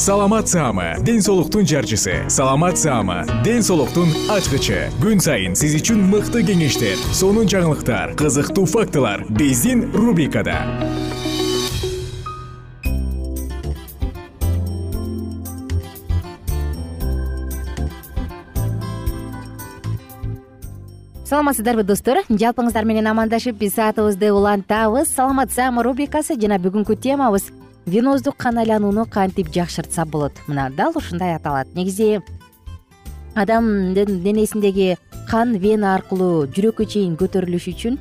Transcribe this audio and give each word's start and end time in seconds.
саламат 0.00 0.48
саама 0.48 0.94
ден 1.04 1.20
соолуктун 1.20 1.66
жарчысы. 1.66 2.24
Саламат 2.28 2.78
саама 2.78 3.26
ден 3.44 3.62
соолуктун 3.62 4.08
ачкычы. 4.32 4.88
Күн 4.96 5.20
сайын 5.20 5.52
сиз 5.52 5.74
үчүн 5.76 6.00
мыкты 6.08 6.40
кеңештер 6.40 6.96
сонун 7.12 7.44
жаңылыктар 7.44 8.16
кызыктуу 8.16 8.64
фактылар 8.64 9.26
биздин 9.28 9.92
рубрикада. 9.92 10.56
Саламатсыздарбы 21.28 21.84
достор? 21.84 22.24
Жалпыңыздар 22.30 22.88
менен 22.88 23.12
амандашып 23.12 23.60
биз 23.60 23.76
саатыбызды 23.76 24.32
улантабыз. 24.32 25.12
Саламат 25.12 25.52
саама 25.52 25.84
рубрикасы 25.84 26.40
жана 26.40 26.56
бүгүнкү 26.56 26.96
темабыз 26.96 27.52
веноздук 27.86 28.36
кан 28.36 28.58
айланууну 28.58 29.06
кантип 29.06 29.48
жакшыртса 29.52 30.04
болот? 30.04 30.32
Мына 30.46 30.70
дал 30.70 30.92
ушундай 30.96 31.34
аталат. 31.34 31.74
Негизи 31.74 32.20
адамдын 33.34 34.22
денесиндеги 34.22 34.96
кан 35.28 35.56
вена 35.58 35.94
аркылуу 35.94 36.46
жүрөккө 36.46 36.86
чейин 36.86 37.16
көтөрүлүш 37.16 37.68
үчүн 37.74 37.98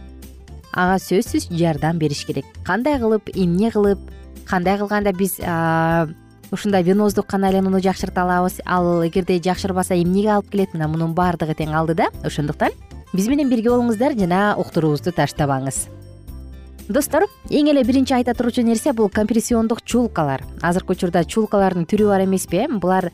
ага 0.74 0.98
сөзсүз 1.02 1.50
жардам 1.54 2.00
бериш 2.00 2.26
керек. 2.26 2.46
Кандай 2.66 3.00
кылып 3.00 3.30
эмне 3.36 3.72
кылып 3.72 4.00
кандай 4.50 4.78
кылганда 4.78 5.14
биз 5.14 5.38
ушундай 6.52 6.84
веноздук 6.84 7.28
кан 7.28 7.44
айланууну 7.44 7.82
жакшырта 7.82 8.24
алабыз? 8.24 8.62
Ал 8.66 9.06
эгерде 9.06 9.40
жакшырбаса 9.40 9.96
эмнеге 9.96 10.34
алып 10.34 10.50
келет? 10.50 10.74
Мына 10.74 10.88
мунун 10.88 11.14
баардыгы 11.14 11.54
тең 11.54 11.76
алдыда 11.78 12.10
ошондуктан 12.24 12.74
биз 13.14 13.28
менен 13.28 13.50
бирге 13.50 13.70
болуңуздар 13.70 14.18
жана 14.18 14.56
уктуруубузду 14.58 15.14
таштабаңыз 15.14 15.88
достор 16.90 17.28
эң 17.54 17.70
эле 17.70 17.84
биринчи 17.86 18.16
айта 18.18 18.34
турчу 18.34 18.64
нерсе 18.66 18.92
бул 18.98 19.12
компрессиондук 19.14 19.84
чулкалар. 19.86 20.42
Азыркы 20.66 20.96
учурда 20.96 21.22
чулкалардын 21.24 21.86
түрү 21.86 22.10
бар 22.10 22.26
эмеспи 22.26 22.64
э? 22.64 22.68
Булар 22.68 23.12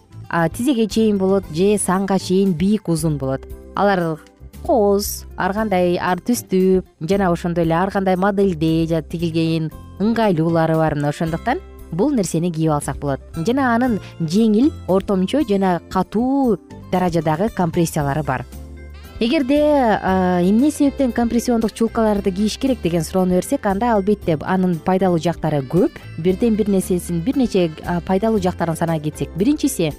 тизеге 0.56 0.88
чейин 0.88 1.18
болот 1.20 1.44
же 1.52 1.78
санга 1.78 2.18
чейин 2.18 2.54
бийик 2.54 2.88
узун 2.88 3.18
болот. 3.18 3.44
Алар 3.76 4.18
кооз 4.64 5.26
ар 5.36 5.54
кандай 5.54 5.98
ар 6.00 6.24
түстүү 6.24 6.86
жана 7.02 7.30
ошондой 7.32 7.68
эле 7.68 7.76
ар 7.76 7.92
кандай 7.92 8.16
моделде 8.16 9.04
тигилген 9.12 9.72
ыңгайлуулары 10.00 10.80
бар 10.80 10.96
мына 10.96 11.12
ошондуктан 11.12 11.60
бул 11.92 12.16
нерсени 12.16 12.52
кийип 12.52 12.72
алсак 12.72 12.98
болот. 12.98 13.20
Жана 13.36 13.76
анын 13.76 14.00
жеңил 14.22 14.72
ортомчо 14.88 15.44
жана 15.44 15.82
катуу 15.92 16.60
даражадагы 16.92 17.50
компрессиялары 17.50 18.24
бар 18.24 18.46
эгерде 19.20 19.58
эмне 20.44 20.72
себептен 20.72 21.14
компрессиондук 21.14 21.72
чулкаларды 21.74 22.32
кийиш 22.32 22.58
керек 22.58 22.82
деген 22.82 23.04
суроону 23.04 23.36
берсек 23.36 23.66
анда 23.66 23.94
албетте 23.94 24.38
анын 24.42 24.76
пайдалуу 24.80 25.20
жактары 25.20 25.62
көп. 25.64 25.92
Бирден 26.18 26.56
бир 26.56 26.68
нерсесин 26.68 27.22
бир 27.22 27.38
нече 27.38 27.72
пайдалуу 28.06 28.42
жактарын 28.42 28.76
санай 28.76 29.00
кетсек. 29.00 29.30
Биринчиси 29.38 29.94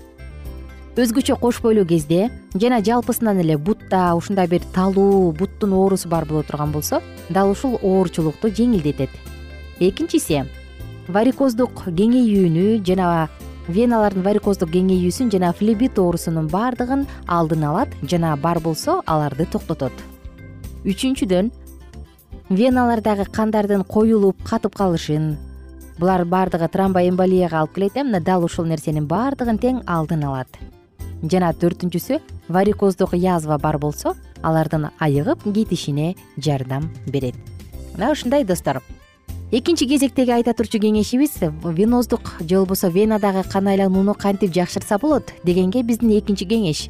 өзгөчө 0.97 1.39
кош 1.41 1.63
бойлуу 1.63 1.87
кезде 1.87 2.31
жана 2.55 2.83
жалпысынан 2.85 3.41
эле 3.41 3.57
бутта 3.57 4.13
ушундай 4.17 4.49
бир 4.49 4.61
талуу 4.75 5.33
буттун 5.33 5.73
оорусу 5.73 6.09
бар 6.09 6.25
боло 6.25 6.43
турган 6.43 6.73
болсо 6.73 7.03
дал 7.31 7.51
ушул 7.51 7.79
оорчулукту 7.83 8.49
жеңилдетет. 8.49 9.11
Экинчиси 9.81 10.45
варикоздук 11.09 11.85
кеңейүүнү 11.89 12.85
жана 12.85 13.29
веналардын 13.69 14.23
варикоздук 14.23 14.71
кеңейүүсүн 14.75 15.31
жана 15.35 15.53
флебит 15.57 15.99
оорусунун 15.99 16.47
баардыгын 16.53 17.07
алдын 17.27 17.65
алат 17.67 17.95
жана 18.03 18.37
бар 18.37 18.61
болсо 18.63 19.01
аларды 19.07 19.47
токтотот. 19.51 19.93
Үчүнчүдөн 20.87 21.51
веналардагы 22.49 23.27
кандардын 23.33 23.83
коюлуп 23.85 24.43
катып 24.47 24.77
калышын. 24.79 25.35
Булар 25.99 26.25
баардыгы 26.25 26.69
тромбоэмболияга 26.69 27.63
алып 27.65 27.75
келет 27.75 27.97
э 27.97 28.05
мына 28.05 28.21
дал 28.21 28.45
ушул 28.45 28.67
нерсенин 28.67 29.07
баардыгын 29.07 29.59
тең 29.59 29.83
алдын 29.87 30.25
алат. 30.25 30.49
Жана 31.23 31.53
төртүнчүсү 31.53 32.21
варикоздук 32.49 33.15
язва 33.15 33.59
бар 33.59 33.79
болсо 33.79 34.15
алардын 34.43 34.91
айыгып 35.01 35.43
кетишине 35.55 36.15
жардам 36.39 36.91
берет. 37.07 37.35
Мына 37.97 38.13
ушундай 38.13 38.45
достор 38.45 38.83
экинчи 39.53 39.87
кезектеги 39.87 40.33
айта 40.35 40.53
турчу 40.55 40.81
кеңешибиз 40.83 41.39
веноздук 41.63 42.33
же 42.41 42.57
болбосо 42.57 42.89
венадагы 42.89 43.45
кан 43.49 43.69
айланууну 43.69 44.15
кантип 44.15 44.53
жакшыртса 44.55 44.99
болот 44.99 45.33
дегенге 45.45 45.83
биздин 45.83 46.11
экинчи 46.19 46.45
кеңеш. 46.45 46.89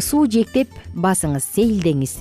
Суу 0.00 0.26
жээктеп 0.26 0.72
басыңыз 0.94 1.44
сейилдеңиз. 1.54 2.16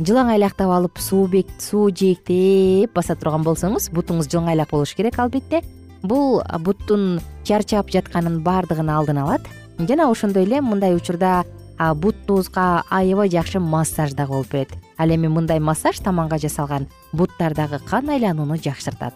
Жылаң 0.00 0.32
айлактап 0.32 0.70
алып 0.72 0.98
суу 0.98 1.28
суу 1.58 1.90
жээктеп 1.90 2.94
баса 2.94 3.14
турган 3.14 3.44
болсоңуз 3.44 3.90
бутуңуз 3.92 4.28
жылаңайлак 4.28 4.70
болуш 4.70 4.94
керек 4.94 5.18
албетте. 5.18 5.62
Бул 6.02 6.42
буттун 6.60 7.20
чарчап 7.44 7.90
жатканын 7.90 8.42
баардыгын 8.42 8.88
алдын 8.88 9.18
алат. 9.18 9.42
Жана 9.78 10.10
ошондой 10.10 10.44
эле 10.44 10.60
мындай 10.60 10.94
учурда 10.96 11.44
бутубузга 11.94 12.84
аябай 12.90 13.30
жакшы 13.30 13.60
массаж 13.60 14.14
дагы 14.14 14.32
болуп 14.32 14.52
берет. 14.52 14.72
Ал 14.98 15.08
эми 15.08 15.28
мындай 15.28 15.60
массаж 15.60 15.98
таманга 15.98 16.38
жасалган 16.38 16.88
буттардагы 17.12 17.80
кан 17.88 18.10
айланууну 18.10 18.56
жакшыртат. 18.56 19.14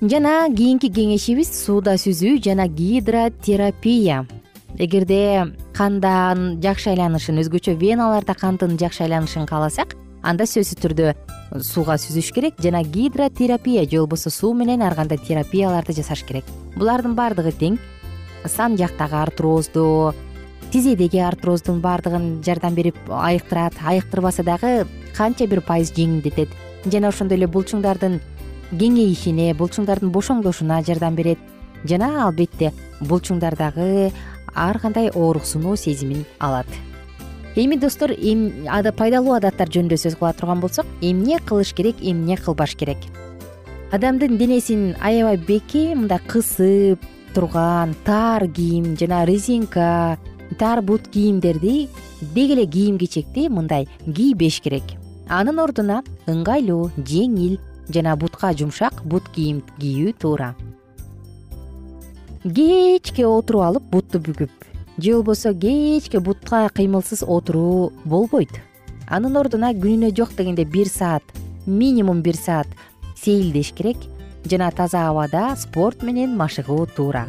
Жана 0.00 0.48
кийинки 0.52 0.90
кеңешибиз 0.92 1.48
сууда 1.56 1.94
сүзүү 1.96 2.42
жана 2.44 2.66
гидротерапия. 2.68 4.26
Эгерде 4.76 5.54
кандан 5.72 6.58
жакшы 6.60 6.90
айланышын 6.92 7.40
өзгөчө 7.40 7.78
веналарда 7.80 8.34
кандын 8.36 8.76
жакшы 8.76 9.06
айланышын 9.06 9.46
кааласак 9.48 9.96
анда 10.20 10.44
сөзсүз 10.44 10.82
түрдө 10.82 11.14
сууга 11.64 11.96
сүзүш 12.02 12.32
керек 12.36 12.60
жана 12.60 12.82
гидротерапия 12.82 13.86
же 13.88 14.02
болбосо 14.02 14.30
суу 14.30 14.52
менен 14.54 14.82
ар 14.82 14.94
кандай 14.94 15.16
терапияларды 15.18 15.96
жасаш 15.96 16.26
керек. 16.28 16.44
Булардын 16.76 17.14
баардыгы 17.16 17.54
тең. 17.56 17.78
Сан 18.44 18.76
жактагы 18.76 19.16
артрозду 19.16 20.14
тизедеги 20.76 21.16
артроздун 21.16 21.78
баардыгын 21.80 22.42
жардам 22.44 22.74
берип 22.76 22.96
айыктырат 23.08 23.78
айыктырбаса 23.80 24.42
дагы 24.44 24.84
канча 25.16 25.46
бир 25.48 25.62
пайыз 25.64 25.88
жеңилдетет. 25.96 26.50
Жана 26.84 27.08
ошондой 27.08 27.38
эле 27.38 27.46
булчуңдардын 27.48 28.18
кеңейишине 28.76 29.54
булчуңдардын 29.56 30.12
бошоңдошуна 30.12 30.82
жардам 30.84 31.16
берет. 31.16 31.38
Жана 31.88 32.26
албетте 32.26 32.74
булчуңдардагы 33.00 34.12
ар 34.52 34.78
кандай 34.78 35.08
ооруксунуу 35.08 35.78
сезимин 35.80 36.26
алат. 36.40 36.68
Эми 37.56 37.80
достор 37.80 38.12
пайдалуу 38.12 39.32
адаттар 39.38 39.72
жөнүндө 39.72 39.96
сөз 39.96 40.20
кыла 40.20 40.34
турган 40.36 40.60
болсок 40.60 40.84
эмне 41.00 41.40
кылыш 41.40 41.72
керек 41.72 41.96
эмне 42.02 42.36
кылбаш 42.36 42.76
керек? 42.76 42.98
Адамдын 43.92 44.36
денесин 44.36 44.94
аябай 45.00 45.38
бекем 45.38 46.04
мындай 46.04 46.20
кысып 46.28 47.00
турган 47.32 47.96
тар 48.04 48.46
кийим 48.46 48.94
жана 48.98 49.24
резинка 49.24 50.18
тар 50.58 50.82
бут 50.82 51.08
кийимдерди 51.08 51.88
деги 52.20 52.52
эле 52.52 52.66
кийим 52.66 52.98
кечекти 52.98 53.48
мындай 53.48 53.88
кийбеш 54.04 54.60
керек. 54.60 54.84
Анын 55.28 55.58
ордуна 55.58 56.02
ыңгайлуу 56.26 56.90
жеңил 56.96 57.58
жана 57.88 58.16
бутка 58.16 58.52
жумшак 58.54 59.02
бут 59.04 59.28
кийим 59.34 59.62
кийүү 59.78 60.14
туура. 60.20 60.54
Кечке 62.44 63.26
отуруп 63.26 63.62
алып 63.62 63.90
бутту 63.90 64.20
бүгүп. 64.22 64.52
Же 64.98 65.14
болбосо 65.14 65.52
кечке 65.54 66.20
бутка 66.20 66.68
кыймылсыз 66.72 67.24
отуруу 67.26 67.92
болбойт. 68.04 68.54
Анын 69.08 69.36
ордуна 69.36 69.72
күнүнө 69.74 70.14
жок 70.14 70.34
дегенде 70.38 70.64
бир 70.64 70.88
саат 70.88 71.22
минимум 71.66 72.22
бир 72.22 72.36
саат 72.36 72.68
сейилдеш 73.16 73.72
керек 73.74 73.96
жана 74.46 74.70
таза 74.70 75.08
абада 75.10 75.56
спорт 75.56 76.02
менен 76.02 76.36
машыгуу 76.36 76.86
туура. 76.86 77.26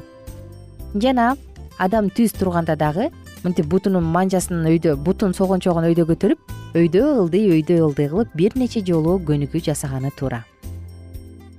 Жана 0.93 1.35
адам 1.77 2.09
түз 2.09 2.33
турганда 2.37 2.75
дагы 2.75 3.09
мынтип 3.43 3.67
бутунун 3.69 4.03
манжасын 4.03 4.65
өйдө 4.65 4.95
бутун 4.97 5.33
согончогун 5.37 5.85
өйдө 5.91 6.07
көтөрүп 6.09 6.53
өйдө 6.77 7.03
ылдый 7.21 7.49
өйдө 7.53 7.79
ылдый 7.85 8.09
кылып 8.11 8.33
бир 8.35 8.57
нече 8.57 8.81
жолу 8.85 9.17
көнүгүү 9.27 9.61
жасаганы 9.69 10.11
туура. 10.17 10.43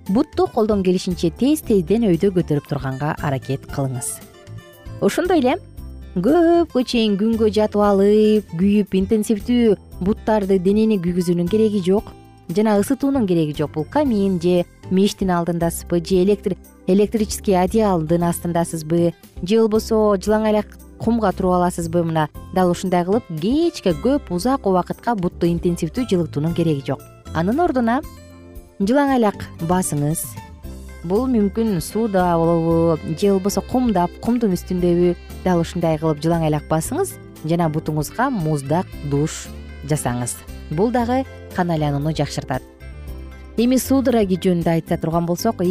Бутту 0.08 0.46
колдон 0.54 0.82
келишинче 0.82 1.30
тез 1.30 1.62
тезден 1.62 2.08
өйдө 2.08 2.32
көтөрүп 2.36 2.68
турганга 2.68 3.14
аракет 3.22 3.66
кылыңыз. 3.74 4.08
Ошондой 5.00 5.42
эле 5.42 5.58
көпкө 6.16 6.84
чейин 6.84 7.18
күнгө 7.20 7.50
жатып 7.54 7.84
алып 7.84 8.54
күйүп 8.58 8.96
интенсивдүү 9.02 9.76
буттарды 10.00 10.58
денени 10.58 10.98
күйгүзүүнүн 11.04 11.50
кереги 11.52 11.82
жок 11.84 12.10
жана 12.56 12.78
ысытуунун 12.80 13.26
кереги 13.28 13.54
жок. 13.58 13.74
Бул 13.74 13.84
камин 13.84 14.40
же 14.40 14.64
мештин 14.90 15.30
алдындасызбы 15.30 16.00
же 16.00 16.24
электрический 16.88 17.54
одеялдын 17.54 18.24
астындасызбы? 18.24 19.12
Же 19.42 19.60
болбосо 19.60 20.16
жылаң 20.16 20.48
аяк 20.48 20.72
кумга 20.98 21.30
туруп 21.36 21.58
аласызбы 21.58 22.02
мына? 22.02 22.28
Дал 22.56 22.72
ушундай 22.72 23.04
кылып 23.04 23.28
кечке 23.40 23.92
көп 23.92 24.32
узак 24.34 24.66
убакытка 24.66 25.14
бутту 25.14 25.46
интенсивдүү 25.52 26.08
жылытуунун 26.08 26.56
кереги 26.56 26.86
жок. 26.88 27.04
Анын 27.36 27.60
ордуна 27.60 28.00
жылаң 28.80 29.12
аяк 29.18 29.44
басыңыз. 29.68 30.24
Бул 31.04 31.28
мүмкүн 31.30 31.78
сууда 31.84 32.32
болобу 32.40 32.96
же 33.14 33.34
болбосо 33.34 33.62
кумдап 33.68 34.10
кумдун 34.24 34.56
үстүндөбү 34.56 35.14
дал 35.44 35.60
ушундай 35.60 36.00
кылып 36.00 36.24
жылаң 36.24 36.48
аяк 36.48 36.66
басыңыз 36.72 37.14
жана 37.44 37.68
бутуңузга 37.68 38.30
муздак 38.32 38.88
душ 39.12 39.46
жасаңыз. 39.86 40.34
Бул 40.72 40.90
дагы 40.90 41.22
кан 41.54 41.70
айланууну 41.70 42.16
жакшыртат 42.16 42.64
эми 43.58 43.76
судороги 43.82 44.36
жөнүндө 44.38 44.70
айта 44.70 44.96
турган 45.02 45.26
болсок 45.26 45.62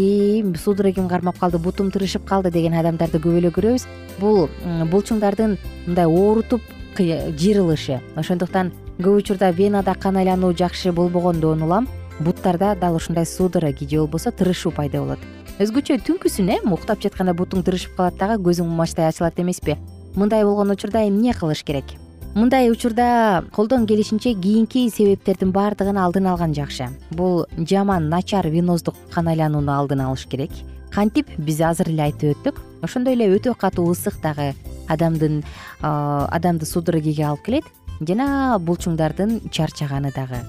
судорогим 0.60 1.08
кармап 1.08 1.38
калды 1.40 1.58
бутум 1.58 1.90
тырышып 1.92 2.26
калды 2.28 2.52
деген 2.52 2.74
адамдарды 2.74 3.20
көп 3.24 3.38
эле 3.40 3.50
көрөбүз. 3.50 3.86
Бул 4.20 4.50
булчуңдардын 4.92 5.58
мындай 5.86 6.06
оорутуп 6.06 6.62
жыйрылышы 6.98 8.02
ошондуктан 8.16 8.74
көп 9.00 9.22
учурда 9.22 9.52
венада 9.52 9.96
кан 9.96 10.18
айлануу 10.18 10.54
жакшы 10.54 10.92
болбогондон 10.92 11.64
улам. 11.64 11.88
Буттарда 12.20 12.76
дал 12.76 12.96
ушундай 12.96 13.26
судороги 13.26 13.88
же 13.88 14.00
болбосо 14.00 14.32
тырышуу 14.32 14.74
пайда 14.74 15.00
болот. 15.00 15.20
Өзгөчө 15.60 16.02
түнкүсүн 16.04 16.50
э 16.50 16.60
уктап 16.66 17.00
жатканда 17.02 17.34
бутуң 17.34 17.64
тырышып 17.64 17.96
калат 17.96 18.18
дагы 18.18 18.44
көзүң 18.44 18.68
мачтай 18.68 19.08
ачылат 19.08 19.40
эмеспи. 19.40 19.78
Мындай 20.16 20.44
болгон 20.44 20.72
учурда 20.72 21.08
эмне 21.08 21.34
кылыш 21.34 21.64
керек 21.64 21.86
мындай 22.36 22.72
учурда 22.72 23.44
колдон 23.52 23.88
келишинче 23.88 24.34
кийинки 24.34 24.90
себептердин 24.90 25.52
баардыгын 25.52 25.98
алдын 25.98 26.28
алган 26.28 26.54
жакшы. 26.54 26.90
Бул 27.12 27.46
жаман 27.58 28.10
начар 28.10 28.48
веноздук 28.48 28.96
кан 29.14 29.28
айланууну 29.28 29.72
алдын 29.72 30.02
алыш 30.02 30.26
керек. 30.28 30.52
Кантип 30.92 31.28
биз 31.38 31.62
азыр 31.62 31.90
эле 31.90 32.04
айтып 32.04 32.36
өттүк? 32.36 32.62
Ошондой 32.82 33.14
эле 33.14 33.30
өтө 33.36 33.56
катуу 33.58 33.92
ысык 33.92 34.22
дагы 34.22 34.54
адамдын 34.88 35.44
адамды 35.82 36.66
судорогиге 36.66 37.26
алып 37.26 37.44
келет 37.46 37.66
жана 38.02 38.58
булчуңдардын 38.60 39.50
чарчаганы 39.52 40.14
дагы. 40.16 40.44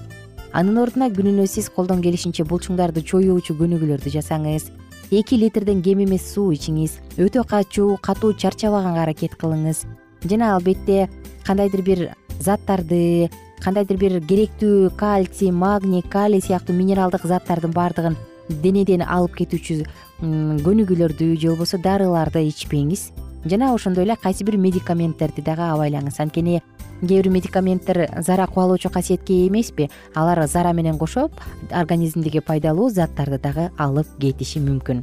Анын 0.53 0.77
ордуна 0.81 1.09
күнүнө 1.13 1.45
сиз 1.47 1.69
колдон 1.69 2.01
келишинче 2.01 2.43
булчуңдарды 2.43 3.03
чоюучу 3.05 3.53
көнүгүүлөрдү 3.59 4.13
жасаңыз 4.15 4.71
эки 5.11 5.37
литрден 5.37 5.81
кем 5.81 6.03
эмес 6.03 6.25
суу 6.33 6.51
ичиңиз 6.53 6.99
өтө 7.17 7.43
качуу 7.49 7.97
катуу 8.01 8.33
чарчабаганга 8.33 9.03
аракет 9.07 9.33
кылыңыз 9.41 9.83
жана 10.29 10.53
албетте 10.55 11.07
кандайдыр 11.49 11.81
бир 11.81 12.01
заттарды 12.37 13.31
кандайдыр 13.63 13.97
бир 13.97 14.19
керектүү 14.21 14.91
кальций 14.93 15.49
магний 15.49 16.03
калий 16.05 16.43
сыяктуу 16.45 16.75
минералдык 16.77 17.25
заттардын 17.25 17.73
баардыгын 17.73 18.17
денеден 18.61 19.01
алып 19.01 19.39
кетүүчү 19.39 19.79
көнүгүүлөрдү 20.21 21.31
же 21.41 21.49
болбосо 21.49 21.79
дарыларды 21.81 22.43
ичпеңиз. 22.51 23.09
Жана 23.49 23.71
ошондой 23.73 24.05
эле 24.05 24.15
кайсы 24.21 24.45
бир 24.45 24.59
медикаменттерди 24.61 25.41
дагы 25.41 25.65
абайлаңыз. 25.71 26.21
Анткени 26.21 26.61
кээ 27.01 27.23
бир 27.23 27.31
медикаменттер 27.33 28.03
зара 28.21 28.45
кубалоочу 28.45 28.93
касиетке 28.93 29.33
ээ 29.33 29.47
эмеспи. 29.47 29.89
Алар 30.13 30.45
зара 30.45 30.73
менен 30.73 30.99
кошо 30.99 31.31
организмдеги 31.71 32.45
пайдалуу 32.45 32.91
заттарды 32.91 33.39
дагы 33.39 33.71
алып 33.77 34.07
кетиши 34.19 34.59
мүмкүн. 34.59 35.01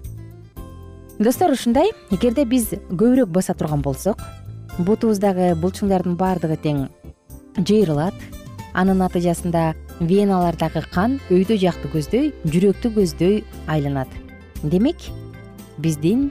Достор 1.18 1.50
ушундай. 1.50 1.90
Эгерде 2.10 2.44
биз 2.44 2.74
көбүрөөк 2.90 3.32
баса 3.32 3.54
турган 3.54 3.82
болсок 3.82 4.20
бутубуздагы 4.78 5.54
булчуңдардын 5.56 6.16
баардыгы 6.20 6.56
тең 6.60 6.82
жыйрылат 7.56 8.14
анын 8.76 8.98
натыйжасында 9.00 9.70
веналардагы 10.00 10.82
кан 10.92 11.16
өйдө 11.32 11.56
жакты 11.62 11.88
көздөй 11.94 12.32
жүрөктү 12.44 12.90
көздөй 12.98 13.38
айланат. 13.72 14.10
Демек 14.62 15.08
биздин 15.80 16.28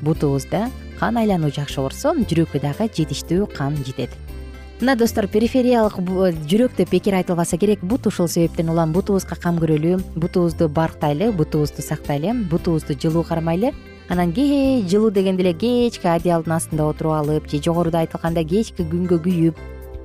бутубузда 0.00 0.70
кан 1.00 1.18
айлануу 1.20 1.52
жакшы 1.52 1.82
болсо 1.84 2.14
жүрөккө 2.16 2.62
дагы 2.64 2.88
жетиштүү 2.96 3.50
кан 3.52 3.76
жетет. 3.84 4.14
Мына 4.80 4.96
достор 4.96 5.28
перифериялык 5.28 6.00
жүрөк 6.48 6.76
деп 6.76 6.90
бекер 6.92 7.14
айтылбаса 7.16 7.56
керек. 7.56 7.80
Бут 7.80 8.06
ушул 8.06 8.28
себептен 8.28 8.68
улам 8.68 8.92
бутубузга 8.92 9.36
кам 9.36 9.60
көрөлү 9.60 10.00
бутубузду 10.16 10.68
барктайлы 10.68 11.30
бутубузду 11.32 11.82
сактайлы 11.82 12.32
бутубузду 12.50 12.96
жылуу 12.96 13.22
кармайлы 13.24 13.72
анан 14.08 14.32
кээ 14.32 14.86
жылуу 14.88 15.10
дегенде 15.10 15.42
эле 15.42 15.52
кечке 15.54 16.08
одеялдын 16.08 16.56
астында 16.56 16.86
отуруп 16.86 17.12
алып 17.20 17.48
же 17.50 17.62
жогоруда 17.62 18.04
айтылгандай 18.04 18.44
кечке 18.44 18.84
күнгө 18.84 19.18
күйүп 19.24 19.58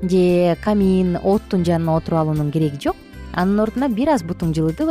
же 0.10 0.56
камин 0.64 1.18
оттун 1.24 1.64
жанына 1.64 1.98
отуруп 1.98 2.20
алуунун 2.20 2.52
кереги 2.52 2.80
жок. 2.82 2.96
Анын 3.34 3.62
ордуна 3.64 3.88
бир 3.88 4.10
аз 4.12 4.24
бутуң 4.24 4.52
жылыды 4.52 4.84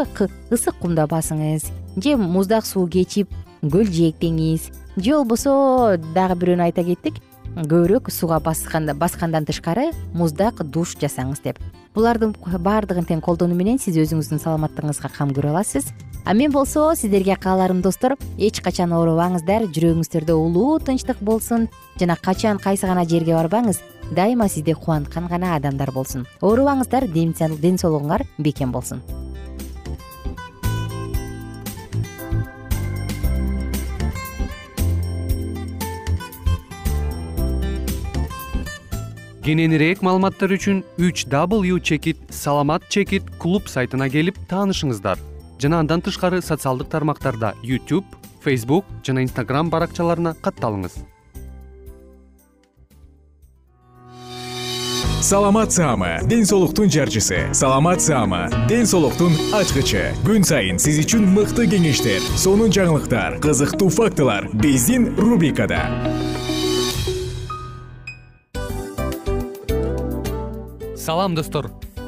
ысык 0.50 0.78
кумда 0.80 1.04
басыңыз 1.04 1.66
же 1.96 2.16
муздак 2.16 2.64
суу 2.64 2.86
кечип 2.88 3.28
көлжээктеңиз 3.60 4.70
же 4.96 5.12
болбосо 5.12 5.98
дагы 6.14 6.38
бирөөнү 6.40 6.70
айта 6.70 6.84
кеттик 6.86 7.18
көбүрөөк 7.56 8.08
сууга 8.14 8.38
баскандан 8.40 9.44
тышкары 9.44 9.90
муздак 10.14 10.62
душ 10.64 10.94
жасаңыз 10.96 11.42
деп. 11.44 11.58
Булардын 11.94 12.32
баардыгын 12.62 13.04
тең 13.04 13.20
колдонуу 13.20 13.58
менен 13.58 13.76
сиз 13.82 13.98
өзүңүздүн 13.98 14.40
саламаттыгыңызга 14.40 15.10
кам 15.18 15.34
көрө 15.34 15.50
аласыз 15.50 15.90
а 16.24 16.34
мен 16.34 16.50
болсо 16.52 16.94
сиздерге 16.94 17.36
кааларым 17.36 17.80
достор 17.82 18.16
эч 18.38 18.60
качан 18.60 18.92
оорубаңыздар 18.92 19.66
жүрөгүңүздөрдө 19.72 20.34
улуу 20.36 20.78
тынчтык 20.78 21.20
болсун 21.20 21.68
жана 21.98 22.16
качан 22.16 22.58
кайсы 22.58 22.86
гана 22.86 23.04
жерге 23.04 23.34
барбаңыз 23.34 23.80
дайыма 24.10 24.48
сизди 24.48 24.74
кубанткан 24.74 25.28
гана 25.28 25.54
адамдар 25.56 25.92
болсун. 25.92 26.26
Оорубаңыздар 26.40 27.08
ден 27.08 27.78
соолугуңар 27.78 28.26
бекем 28.38 28.72
болсун. 28.72 29.02
Кененирээк 39.40 40.02
маалыматтар 40.04 40.52
үчүн 40.52 40.82
үч 41.00 41.24
w 41.26 41.80
чекит 41.80 42.18
саламат 42.28 42.84
чекит 42.90 43.24
клуб 43.40 43.66
сайтына 43.72 44.10
келип 44.12 44.36
таанышыңыздар 44.50 45.18
жана 45.60 45.80
андан 45.84 46.00
тышкары 46.00 46.40
социалдык 46.40 46.88
тармактарда 46.88 47.54
youtube 47.62 48.06
facebook 48.44 48.84
жана 49.04 49.22
instagram 49.26 49.70
баракчаларына 49.70 50.34
катталыңыз. 50.40 51.00
Саламат 55.20 55.70
саама 55.70 56.18
ден 56.24 56.46
соолуктун 56.46 56.88
жарчысы. 56.90 57.52
Саламат 57.52 58.00
саама 58.00 58.48
ден 58.68 58.86
соолуктун 58.86 59.36
ачкычы. 59.52 60.14
Күн 60.24 60.46
сайын 60.48 60.80
сиз 60.80 60.96
үчүн 61.04 61.26
мыкты 61.34 61.66
кеңештер 61.68 62.24
сонун 62.40 62.72
жаңылыктар 62.72 63.36
кызыктуу 63.44 63.90
фактылар 63.92 64.48
биздин 64.54 65.10
рубрикада. 65.20 65.84
Салам 70.96 71.34
достор 71.36 71.68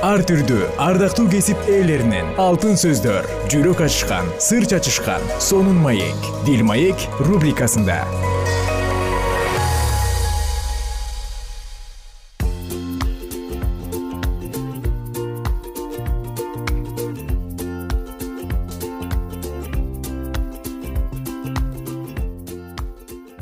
ар 0.00 0.22
түрдүү 0.24 0.64
ардактуу 0.80 1.26
кесип 1.28 1.60
ээлеринен. 1.68 2.32
Алтын 2.40 2.78
сөздөр 2.80 3.26
жүрөк 3.52 3.82
ачышкан 3.84 4.30
сыр 4.40 4.64
чачышкан 4.64 5.20
сонун 5.44 5.76
маек. 5.84 6.28
Дил 6.46 6.64
маек 6.64 6.96
рубрикасында. 7.20 8.00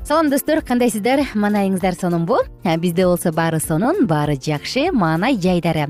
Салам 0.08 0.30
достор. 0.32 0.62
Кандайсыздар? 0.64 1.20
Маанайыңыздар 1.36 1.94
сонунбу 1.94 2.40
бизде 2.82 3.06
болсо 3.06 3.30
баары 3.30 3.60
сонун 3.60 4.06
баары 4.08 4.34
жакшы 4.40 4.88
маанай 4.90 5.36
жайдары 5.36 5.86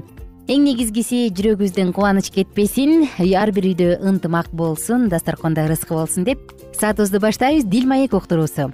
эң 0.49 0.63
негизгиси 0.65 1.27
жүрөгүбүздөн 1.37 1.91
кубаныч 1.93 2.31
кетпесин 2.33 3.03
ар 3.37 3.51
бир 3.53 3.67
үйдө 3.69 3.89
ынтымак 4.09 4.47
болсун 4.57 5.11
дасторкондо 5.13 5.67
ырыскы 5.69 5.93
болсун 5.93 6.25
деп 6.25 6.41
саатыбызды 6.73 7.21
баштайбыз 7.21 7.67
дил 7.69 7.85
маек 7.85 8.15
уктуруусу. 8.17 8.71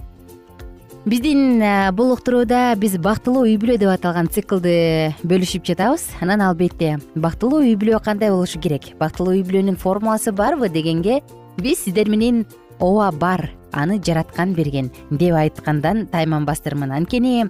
Биздин 1.05 1.59
бул 1.99 2.13
уктурууда 2.15 2.77
биз 2.79 2.95
бактылуу 3.03 3.43
үй 3.49 3.57
бүлө 3.59 3.81
деп 3.83 3.91
аталган 3.91 4.31
циклды 4.31 5.11
бөлүшүп 5.27 5.67
жатабыз. 5.67 6.07
Анан 6.23 6.47
албетте 6.47 7.01
бактылуу 7.17 7.65
үй 7.67 7.75
бүлө 7.75 7.99
кандай 8.07 8.31
болушу 8.31 8.63
керек? 8.63 8.93
Бактылуу 9.03 9.35
үй 9.35 9.43
бүлөнүн 9.43 9.75
формуласы 9.75 10.31
барбы 10.31 10.71
дегенге 10.71 11.25
биз 11.59 11.83
сиздер 11.83 12.07
менен 12.07 12.45
ооба 12.79 13.11
бар 13.19 13.51
аны 13.75 13.99
жараткан 13.99 14.55
берген 14.55 14.93
деп 15.11 15.35
айткандан 15.35 16.07
тайманбастырмын 16.15 16.95
анткени 16.95 17.49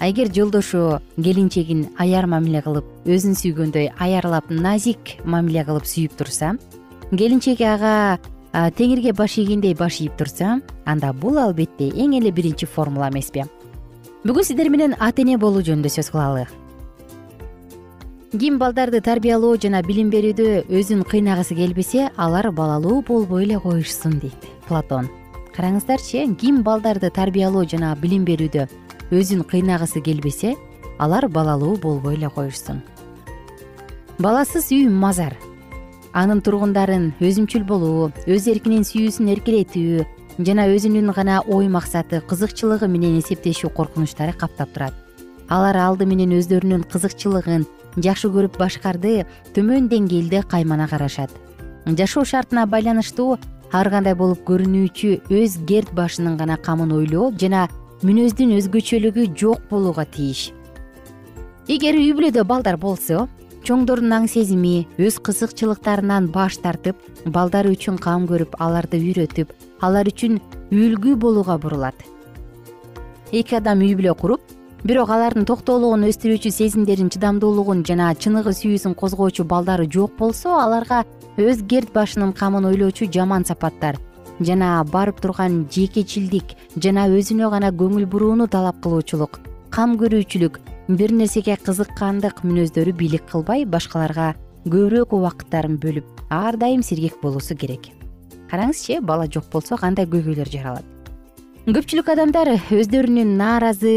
эгер 0.00 0.32
жолдошу 0.32 1.00
келинчегин 1.16 1.88
аяр 1.98 2.26
мамиле 2.26 2.62
кылып 2.62 2.84
өзүн 3.06 3.36
сүйгөндөй 3.38 3.92
аярлап 3.98 4.50
назик 4.50 5.16
мамиле 5.24 5.64
кылып 5.64 5.86
сүйүп 5.86 6.16
турса 6.18 6.54
келинчеги 7.12 7.66
ага 7.68 8.18
теңирге 8.52 9.12
баш 9.12 9.38
ийгендей 9.38 9.74
баш 9.74 10.00
ийип 10.00 10.16
турса 10.18 10.60
анда 10.84 11.12
бул 11.12 11.38
албетте 11.38 11.90
эң 11.90 12.18
эле 12.18 12.32
биринчи 12.32 12.66
формула 12.66 13.10
эмеспи 13.10 13.46
бүгүн 14.24 14.44
сиздер 14.44 14.70
менен 14.70 14.94
ата 14.98 15.22
эне 15.22 15.38
болуу 15.38 15.62
жөнүндө 15.62 15.90
сөз 15.94 16.10
кылалы 16.10 16.46
ким 18.38 18.58
балдарды 18.58 18.98
тарбиялоо 19.00 19.54
жана 19.62 19.80
билим 19.86 20.08
берүүдө 20.10 20.64
өзүн 20.66 21.04
кыйнагысы 21.06 21.54
келбесе 21.54 22.08
алар 22.16 22.50
балалуу 22.50 23.02
болбой 23.06 23.44
эле 23.44 23.60
коюшсун 23.60 24.18
дейт. 24.18 24.48
Платон. 24.66 25.06
Караңыздарчы 25.54 26.24
ким 26.40 26.62
балдарды 26.66 27.10
тарбиялоо 27.14 27.62
жана 27.64 27.94
билим 28.00 28.24
берүүдө 28.26 28.66
өзүн 29.14 29.44
кыйнагысы 29.50 30.02
келбесе 30.02 30.56
алар 30.98 31.28
балалуу 31.28 31.76
болбой 31.78 32.18
эле 32.18 32.30
коюшсун 32.30 32.82
баласыз 34.18 34.70
үй 34.70 34.88
мазар. 34.88 35.34
Анын 36.14 36.40
тургундарын 36.44 37.08
өзүмчүл 37.18 37.64
болуу 37.66 38.10
өз 38.30 38.46
эркинен 38.46 38.84
сүйүүсүн 38.86 39.32
эркелетүү 39.34 40.04
жана 40.38 40.68
өзүнүн 40.70 41.10
гана 41.16 41.40
ой 41.50 41.66
максаты 41.68 42.20
кызыкчылыгы 42.30 42.86
менен 42.86 43.18
эсептешүү 43.18 43.72
коркунучтары 43.74 44.36
каптап 44.38 44.70
турат. 44.74 44.94
Алар 45.48 45.76
алды 45.76 46.06
менен 46.06 46.36
өздөрүнүн 46.38 46.86
кызыкчылыгын 46.92 47.66
жакшы 47.98 48.30
көрүп 48.30 48.58
башкарды 48.58 49.24
төмөн 49.56 49.90
деңгээлде 49.90 50.44
каймана 50.46 50.86
карашат. 50.88 51.30
Жашоо 51.84 52.24
шартына 52.24 52.66
байланыштуу 52.70 53.38
ар 53.72 53.90
кандай 53.90 54.14
болуп 54.14 54.46
көрүнүүчү 54.46 55.26
өз 55.34 55.58
керт 55.66 55.90
башынын 55.92 56.38
гана 56.38 56.56
камын 56.56 56.94
ойлоо 56.94 57.32
жана 57.34 57.66
мүнөздүн 58.04 58.50
өзгөчөлүгү 58.58 59.22
жок 59.32 59.62
болууга 59.70 60.04
тийиш. 60.04 60.50
Эгер 61.72 61.96
үй 61.96 62.10
бүлөдө 62.12 62.42
балдар 62.44 62.76
болсо 62.76 63.22
чоңдордун 63.64 64.12
аң 64.12 64.26
сезими 64.28 64.84
өз 65.00 65.16
кызыкчылыктарынан 65.24 66.26
баш 66.34 66.58
тартып 66.60 67.00
балдары 67.32 67.72
үчүн 67.72 67.96
кам 67.96 68.26
көрүп 68.28 68.58
аларды 68.60 69.00
үйрөтүп 69.00 69.54
алар 69.88 70.12
үчүн 70.12 70.36
үлгү 70.68 71.16
болууга 71.16 71.56
бурулат. 71.56 71.96
Эки 73.32 73.56
адам 73.56 73.80
үй 73.80 73.96
бүлө 73.96 74.12
куруп 74.20 74.52
бирок 74.84 75.08
алардын 75.08 75.48
токтоолугун 75.48 76.04
өстүрүүчү 76.10 76.52
сезимдерин 76.52 77.08
чыдамдуулугун 77.08 77.86
жана 77.88 78.12
чыныгы 78.12 78.52
сүйүүсүн 78.52 78.98
козгоочу 79.00 79.48
балдары 79.48 79.88
жок 79.88 80.12
болсо 80.18 80.58
аларга 80.60 81.06
өз 81.40 81.64
керт 81.72 81.96
башынын 81.96 82.36
камын 82.36 82.68
ойлоочу 82.68 83.08
жаман 83.08 83.48
сапаттар 83.48 83.96
жана 84.40 84.84
барып 84.92 85.20
турган 85.20 85.64
жекечилдик 85.70 86.56
жана 86.76 87.06
өзүнө 87.08 87.50
гана 87.50 87.70
көңүл 87.70 88.06
бурууну 88.10 88.48
талап 88.50 88.80
кылуучулук 88.82 89.40
кам 89.70 89.96
көрүүчүлүк 89.98 90.58
бир 90.88 91.12
нерсеге 91.12 91.56
кызыккандык 91.56 92.42
мүнөздөрү 92.44 92.92
бийлик 92.98 93.24
кылбай 93.30 93.64
башкаларга 93.64 94.34
көбүрөөк 94.64 95.14
убакыттарын 95.16 95.78
бөлүп 95.80 96.24
ар 96.32 96.56
дайым 96.56 96.82
сергек 96.82 97.20
болуусу 97.22 97.56
керек. 97.56 97.90
Караңызчы 98.50 99.00
бала 99.00 99.26
жок 99.28 99.50
болсо 99.52 99.76
кандай 99.76 100.06
көйгөйлөр 100.08 100.50
жаралат? 100.52 100.84
Көпчүлүк 101.64 102.10
адамдар 102.12 102.50
өздөрүнүн 102.72 103.34
нааразы 103.40 103.94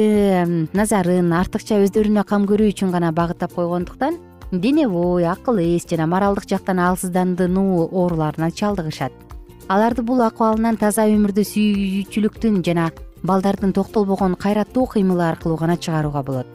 назарын 0.75 1.33
артыкча 1.35 1.81
өздөрүнө 1.83 2.23
кам 2.27 2.47
көрүү 2.47 2.71
үчүн 2.71 2.93
гана 2.95 3.11
багыттап 3.11 3.55
койгондуктан 3.55 4.15
дене 4.51 4.87
бой 4.87 5.27
акыл 5.27 5.59
эс 5.59 5.87
жана 5.89 6.07
моралдык 6.07 6.47
жактан 6.47 6.79
алсыздандыруу 6.79 7.89
ооруларына 7.91 8.51
чалдыгышат 8.51 9.26
аларды 9.67 10.03
бул 10.03 10.21
акыбалынан 10.23 10.77
таза 10.79 11.03
өмүрдү 11.11 11.43
сүйүүчүлүктүн 11.43 12.61
жана 12.63 12.87
балдардын 13.27 13.73
токтолбогон 13.75 14.37
кайраттуу 14.39 14.85
кыймылы 14.93 15.25
аркылуу 15.27 15.57
гана 15.59 15.75
чыгарууга 15.77 16.23
болот. 16.23 16.47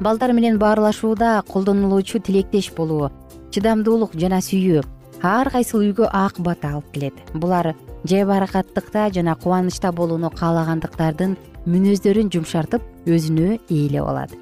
Балдар 0.00 0.32
менен 0.32 0.58
баарлашууда 0.58 1.42
колдонулуучу 1.48 2.20
тилектеш 2.20 2.72
болуу 2.76 3.10
чыдамдуулук 3.52 4.16
жана 4.16 4.40
сүйүү 4.40 4.84
ар 5.22 5.50
кайсыл 5.52 5.84
үйгө 5.84 6.08
ак 6.12 6.40
бата 6.40 6.72
алып 6.72 6.88
келет. 6.94 7.20
Булар 7.34 7.74
жайбаракаттыкта 8.04 9.10
жана 9.12 9.36
кубанычта 9.36 9.92
болууну 9.92 10.30
каалагандыктардын 10.30 11.36
мүнөздөрүн 11.66 12.32
жумшартып 12.32 12.82
өзүнө 13.04 13.60
ээлеп 13.68 14.08
алат. 14.08 14.32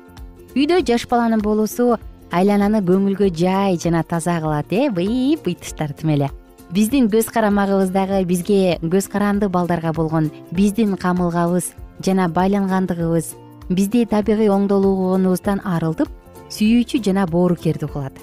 Үйдө 0.55 0.85
жаш 0.87 1.09
баланын 1.11 1.43
болуусу 1.43 1.97
айлананы 2.31 2.79
көңүлгө 2.87 3.33
жай 3.35 3.79
жана 3.79 4.03
таза 4.03 4.39
кылат 4.41 4.71
э 4.71 4.91
бый 4.91 5.37
быйтыштар 5.43 5.93
тим 5.93 6.11
эле 6.11 6.31
биздин 6.73 7.09
көз 7.13 7.29
карамагыбыздагы 7.33 8.25
бизге 8.25 8.79
көз 8.83 9.09
каранды 9.11 9.49
балдарга 9.49 9.93
болгон 9.93 10.31
биздин 10.53 10.97
камылгабыз 10.97 11.73
жана 12.05 12.29
байлангандыгыбыз 12.29 13.35
бизди 13.69 14.05
табигый 14.07 14.49
оңдолгонубуздан 14.49 15.61
арылтып 15.65 16.09
сүйүүчү 16.49 17.03
жана 17.05 17.27
боорукердүү 17.27 17.91
кылат 17.93 18.19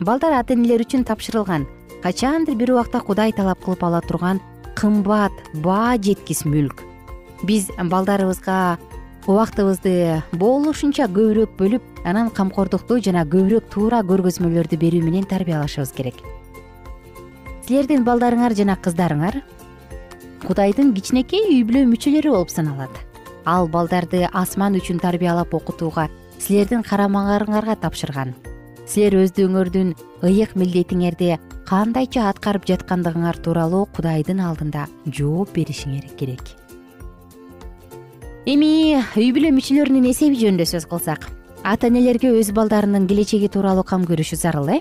балдар 0.00 0.38
ата 0.38 0.54
энелер 0.54 0.86
үчүн 0.86 1.04
тапшырылган 1.04 1.66
качандыр 2.02 2.56
бир 2.56 2.72
убакта 2.76 3.00
кудай 3.00 3.32
талап 3.32 3.60
кылып 3.64 3.84
ала 3.84 4.00
турган 4.00 4.40
кымбат 4.80 5.32
баа 5.60 5.98
жеткис 5.98 6.46
мүлк. 6.48 6.80
Биз 7.44 7.68
балдарыбызга 7.76 8.78
убактыбызды 9.26 10.22
болушунча 10.32 11.08
көбүрөөк 11.12 11.56
бөлүп 11.58 12.04
анан 12.08 12.30
камкордукту 12.30 13.00
жана 13.04 13.26
көбүрөөк 13.28 13.68
туура 13.72 14.00
көргөзмөлөрдү 14.08 14.80
берүү 14.80 15.04
менен 15.04 15.28
тарбиялашыбыз 15.28 15.92
керек 15.96 16.22
силердин 17.70 18.02
балдарыңар 18.02 18.50
жана 18.58 18.74
кыздарыңар 18.82 19.36
кудайдын 20.42 20.88
кичинекей 20.96 21.44
үй 21.52 21.60
бүлө 21.68 21.84
мүчөлөрү 21.86 22.32
болуп 22.34 22.50
саналат. 22.50 22.90
Ал 23.46 23.68
балдарды 23.70 24.24
асман 24.26 24.74
үчүн 24.74 24.98
тарбиялап 24.98 25.54
окутууга 25.54 26.08
силердин 26.42 26.82
карамагыңарга 26.82 27.76
тапшырган. 27.78 28.34
Силер 28.90 29.20
өздөрүңөрдүн 29.22 29.94
ыйык 30.26 30.56
милдетиңерди 30.58 31.36
кандайча 31.68 32.26
аткарып 32.32 32.66
жаткандыгыңар 32.72 33.38
тууралуу 33.38 33.86
кудайдын 33.94 34.42
алдында 34.42 34.88
жооп 35.06 35.54
беришиңер 35.54 36.10
керек. 36.18 36.42
Эми 38.50 38.98
үй 38.98 39.30
бүлө 39.36 39.54
мүчөлөрүнүн 39.60 40.10
эсеби 40.10 40.42
жөнүндө 40.42 40.66
сөз 40.74 40.90
кылсак 40.90 41.30
ата 41.62 41.86
энелерге 41.86 42.34
өз 42.34 42.50
балдарынын 42.50 43.06
келечеги 43.06 43.46
тууралуу 43.46 43.86
кам 43.86 44.10
көрүшү 44.10 44.42
зарыл 44.42 44.74
э 44.74 44.80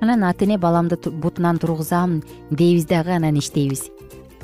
анан 0.00 0.24
ата 0.24 0.44
эне 0.44 0.58
баламды 0.58 0.96
бутунан 1.10 1.58
тургузам 1.58 2.22
дейбиз 2.50 2.86
дагы 2.86 3.10
анан 3.10 3.38
иштейбиз. 3.38 3.90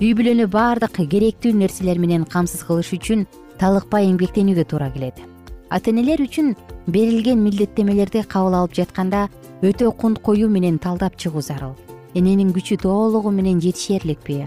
Үй 0.00 0.14
бүлөнү 0.18 0.49
баардык 0.50 0.99
керектүү 0.99 1.54
нерселер 1.54 1.99
менен 1.99 2.25
камсыз 2.25 2.64
кылыш 2.66 2.90
үчүн 2.96 3.26
талыкпай 3.58 4.11
эмгектенүүгө 4.11 4.64
туура 4.66 4.90
келет. 4.90 5.20
Ата 5.70 5.90
энелер 5.90 6.20
үчүн 6.26 6.56
берилген 6.87 7.38
милдеттемелерди 7.44 8.25
кабыл 8.26 8.58
алып 8.58 8.75
жатканда 8.75 9.28
өтө 9.62 9.92
кунт 9.94 10.18
коюу 10.18 10.50
менен 10.50 10.78
талдап 10.78 11.16
чыгуу 11.16 11.42
зарыл. 11.42 11.76
Эненин 12.14 12.52
күчү 12.52 12.80
толугу 12.82 13.30
менен 13.30 13.61
жетишер 13.61 14.02
элекпи 14.04 14.44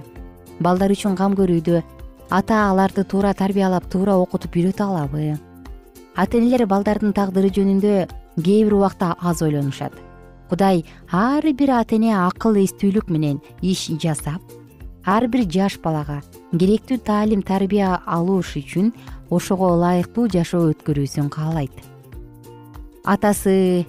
балдар 0.60 0.92
үчүн 0.92 1.16
кам 1.16 1.36
көрүүдө 1.38 1.84
ата 2.34 2.64
аларды 2.70 3.04
туура 3.04 3.34
тарбиялап 3.34 3.88
туура 3.92 4.18
окутуп 4.18 4.58
үйрөтө 4.58 4.84
алабы? 4.84 5.38
Ата 6.16 6.38
энелер 6.38 6.66
балдардын 6.66 7.14
тагдыры 7.14 7.54
жөнүндө 7.54 7.96
кээ 8.42 8.66
бир 8.66 8.74
убакта 8.74 9.16
аз 9.22 9.42
ойлонушат 9.42 10.07
кудай 10.50 10.86
ар 11.12 11.44
бир 11.54 11.72
ата 11.80 11.96
эне 11.96 12.14
акыл 12.16 12.58
эстүүлүк 12.64 13.10
менен 13.10 13.42
иш 13.62 13.88
жасап 14.02 14.42
ар 15.06 15.28
бир 15.28 15.46
жаш 15.48 15.80
балага 15.84 16.22
керектүү 16.52 17.00
таалим 17.04 17.42
тарбия 17.42 18.02
алыш 18.06 18.56
үчүн 18.60 18.92
ошого 19.30 19.74
ылайыктуу 19.76 20.28
жашоо 20.32 20.72
өткөрүүсүн 20.72 21.30
каалайт. 21.32 21.72
Атасы 23.04 23.86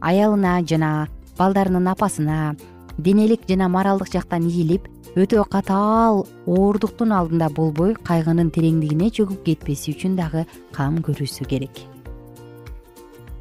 аялына 0.00 0.60
жана 0.66 1.08
балдарынын 1.38 1.88
апасына 1.94 2.56
денелик 2.98 3.46
жана 3.48 3.68
моралдык 3.68 4.12
жактан 4.12 4.46
ийилип 4.50 4.86
өтө 5.14 5.46
катаал 5.50 6.26
оорундуктун 6.46 7.14
алдында 7.14 7.50
болбой 7.54 7.94
кайгынын 7.94 8.50
тереңдигине 8.54 9.10
чөгүп 9.14 9.44
кетпеси 9.46 9.94
үчүн 9.94 10.18
дагы 10.18 10.46
кам 10.74 10.98
көрүүсү 11.06 11.46
керек 11.50 11.82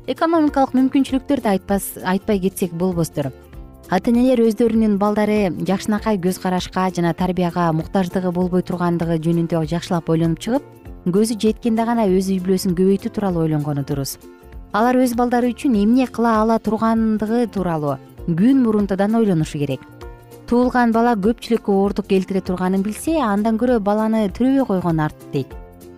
экономикалык 0.04 0.74
мүмкүнчүлүктөрдү 0.76 1.48
айтпай 2.04 2.40
кетсек 2.44 2.74
болбостур 2.76 3.30
ата 3.88 4.12
энелер 4.12 4.42
өздөрүнүн 4.44 4.98
балдары 5.00 5.48
жакшынакай 5.64 6.20
көз 6.20 6.42
карашка 6.44 6.90
жана 6.92 7.14
тарбияга 7.16 7.70
муктаждыгы 7.72 8.34
болбой 8.36 8.66
тургандыгы 8.68 9.16
жөнүндө 9.24 9.64
жакшылап 9.72 10.12
ойлонуп 10.12 10.44
чыгып 10.44 10.68
көзү 11.08 11.40
жеткенде 11.40 11.88
гана 11.88 12.10
өз 12.12 12.28
үй 12.36 12.44
бүлөсүн 12.44 12.76
көбөйтүү 12.76 13.14
тууралуу 13.16 13.46
ойлонгону 13.48 13.86
дурус. 13.88 14.18
Алар 14.76 15.00
өз 15.00 15.16
балдары 15.16 15.54
үчүн 15.56 15.80
эмне 15.86 16.08
кыла 16.12 16.42
ала 16.42 16.60
тургандыгы 16.60 17.48
тууралуу 17.56 17.96
күн 18.28 18.64
мурунтадан 18.64 19.16
ойлонушу 19.16 19.60
керек. 19.60 19.80
Туулган 20.52 20.92
бала 20.92 21.16
көпчүлүккө 21.16 21.72
оорундук 21.72 22.12
келтире 22.12 22.42
турганын 22.44 22.84
билсе 22.84 23.22
андан 23.24 23.56
көрө 23.56 23.80
баланы 23.80 24.28
төрөбөй 24.36 24.68
койгон 24.68 25.00
артык 25.00 25.32
дейт. 25.32 25.54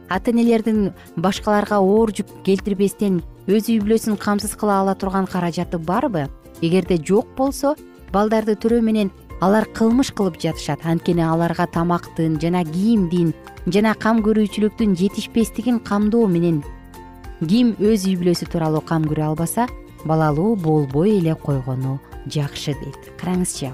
Ата 0.09 0.29
энелердин 0.29 0.91
башкаларга 1.17 1.81
оор 1.81 2.13
жүк 2.13 2.43
келтирбестен 2.45 3.24
өз 3.45 3.69
үй 3.69 3.77
бүлөсүн 3.83 4.17
камсыз 4.17 4.55
кыла 4.57 4.79
ала 4.81 4.95
турган 4.95 5.27
каражаты 5.29 5.77
барбы? 5.77 6.27
Эгерде 6.61 6.97
жок 6.97 7.27
болсо 7.38 7.75
балдарды 8.13 8.55
төрөө 8.58 8.81
менен 8.81 9.12
алар 9.41 9.67
кылмыш 9.77 10.12
кылып 10.17 10.39
жатышат. 10.41 10.86
Анткени 10.86 11.21
аларга 11.21 11.67
тамактын 11.67 12.39
жана 12.41 12.63
кийимдин 12.65 13.34
жана 13.67 13.93
кам 13.93 14.23
көрүүчүлүктүн 14.25 14.95
жетишпестигин 14.97 15.79
камдоо 15.79 16.27
менен 16.27 16.63
ким 17.45 17.75
өз 17.77 18.08
үй 18.10 18.15
бүлөсү 18.17 18.49
тууралуу 18.49 18.81
кам 18.81 19.05
көрө 19.05 19.29
албаса 19.29 19.67
балалуу 20.05 20.55
болбой 20.55 21.19
эле 21.19 21.36
койгону 21.36 21.99
жакшы 22.25 22.73
дейт. 22.81 23.12
Караңызчы 23.21 23.73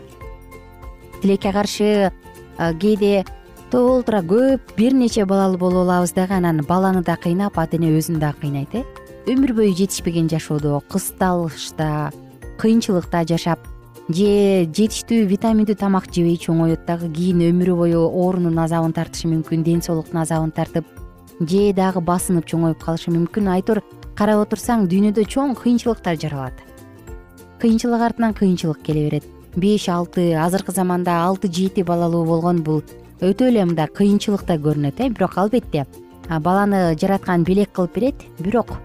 тилекке 1.21 1.53
каршы 1.53 2.11
кээде 2.57 3.23
толтура 3.71 4.19
көп 4.19 4.75
бир 4.75 4.93
нече 4.97 5.25
балалуу 5.25 5.57
болуп 5.57 5.85
алабыз 5.85 6.11
дагы 6.17 6.35
анан 6.35 6.65
баланы 6.67 7.03
да 7.03 7.15
кыйнап 7.15 7.59
ата 7.59 7.77
эне 7.77 7.93
өзүн 7.97 8.19
дагы 8.19 8.41
кыйнайт 8.41 8.75
э 8.75 8.83
өмүр 9.27 9.53
бою 9.53 9.73
жетишпеген 9.75 10.29
жашоодо. 10.29 10.81
Кысталышта 10.89 12.11
кыйынчылыкта 12.57 13.23
жашап 13.29 13.59
же 14.09 14.65
жетиштүү 14.65 15.27
витаминдүү 15.29 15.75
тамак 15.77 16.09
жебей 16.13 16.37
чоңоет 16.41 16.85
дагы 16.87 17.09
кийин 17.13 17.43
өмүрү 17.51 17.75
бою 17.77 18.01
оорунун 18.09 18.57
азабын 18.59 18.93
тартышы 18.97 19.29
мүмкүн 19.29 19.63
ден 19.63 19.81
соолуктун 19.81 20.21
азабын 20.23 20.51
тартып 20.51 20.85
же 21.39 21.71
дагы 21.73 22.01
басынып 22.01 22.49
чоңоюп 22.49 22.81
калышы 22.81 23.13
мүмкүн. 23.13 23.51
Айтор 23.53 23.83
карап 24.17 24.45
отурсаң 24.47 24.87
дүйнөдө 24.89 25.25
чоң 25.29 25.55
кыйынчылыктар 25.61 26.17
жаралат. 26.17 26.57
Кыйынчылык 27.61 28.01
артынан 28.01 28.33
кыйынчылык 28.33 28.81
келе 28.83 29.07
берет. 29.09 29.25
Беш 29.55 29.87
алты 29.89 30.33
азыркы 30.33 30.71
заманда 30.71 31.21
алты 31.23 31.47
жети 31.51 31.83
балалуу 31.83 32.25
болгон 32.25 32.63
бул. 32.63 32.83
Өтө 33.21 33.49
эле 33.49 33.65
мындай 33.65 33.87
кыйынчылык 33.87 34.45
да 34.45 34.57
көрүнөт 34.57 34.99
э 34.99 35.09
бирок 35.09 35.37
албетте. 35.37 35.85
Баланы 36.29 36.97
жараткан 36.97 37.43
белек 37.43 37.71
кылып 37.71 37.93
берет 37.95 38.15
бирок 38.39 38.77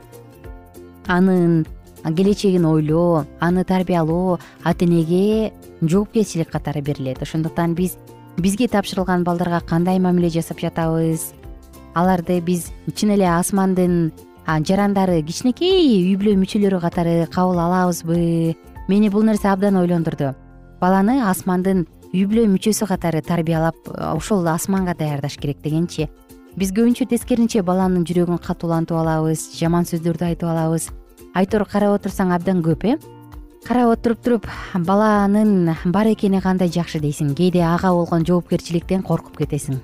анын 1.06 1.66
келечегин 2.04 2.64
ойлоо 2.64 3.24
аны 3.40 3.64
тарбиялоо 3.64 4.38
ата 4.62 4.84
энеге 4.84 5.52
жоопкерчилик 5.82 6.50
катары 6.50 6.80
берилет. 6.80 7.22
Ошондуктан 7.22 7.74
биз 7.74 7.96
бизге 8.36 8.68
тапшырылган 8.68 9.24
балдарга 9.24 9.60
кандай 9.60 9.98
мамиле 9.98 10.28
жасап 10.28 10.60
жатабыз? 10.60 11.32
Аларды 11.94 12.40
биз 12.40 12.70
чын 12.94 13.10
эле 13.16 13.26
асмандын 13.26 14.12
жарандары 14.46 15.22
кичинекей 15.22 15.80
үй 16.04 16.16
бүлө 16.16 16.36
мүчөлөрү 16.42 16.80
катары 16.80 17.26
кабыл 17.32 17.58
алабызбы? 17.58 18.54
Мени 18.88 19.08
бул 19.10 19.24
нерсе 19.24 19.48
абдан 19.48 19.76
ойлондурду. 19.76 20.34
Баланы 20.80 21.22
асмандын 21.26 21.86
үй 22.12 22.26
бүлө 22.28 22.46
мүчөсү 22.52 22.86
катары 22.86 23.22
тарбиялап 23.22 23.76
ошол 24.14 24.46
асманга 24.46 24.94
даярдаш 24.94 25.38
керек 25.40 25.58
дегенчи 25.64 26.08
биз 26.56 26.72
көбүнчө 26.72 27.04
тескерисинче 27.10 27.60
баланын 27.60 28.04
жүрөгүн 28.08 28.40
катуулантып 28.40 28.96
алабыз 28.96 29.42
жаман 29.58 29.84
сөздөрдү 29.84 30.24
айтып 30.30 30.48
алабыз. 30.48 30.88
Айтор 31.36 31.66
карап 31.68 31.98
отурсаң 31.98 32.32
абдан 32.32 32.62
көп 32.64 32.86
э? 32.88 32.94
Карап 33.66 33.92
отуруп 33.92 34.22
туруп 34.24 34.46
баланын 34.86 35.74
бар 35.92 36.08
экени 36.14 36.40
кандай 36.40 36.70
жакшы 36.72 37.00
дейсиң? 37.02 37.34
Кээде 37.36 37.60
ага 37.60 37.90
болгон 37.92 38.24
жоопкерчиликтен 38.24 39.04
коркуп 39.04 39.36
кетесиң. 39.36 39.82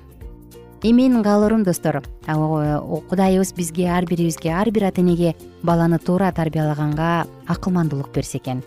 Эми 0.81 1.03
менин 1.03 1.21
каалоорум 1.23 1.63
достор. 1.63 2.01
Кудайыбыз 2.25 3.53
бизге 3.53 3.89
ар 3.91 4.05
бирибизге 4.05 4.49
ар 4.49 4.71
бир 4.71 4.87
ата 4.87 5.01
энеге 5.01 5.35
баланы 5.61 5.99
туура 5.99 6.31
тарбиялаганга 6.31 7.27
акылмандуулук 7.47 8.09
берсе 8.15 8.39
экен. 8.39 8.63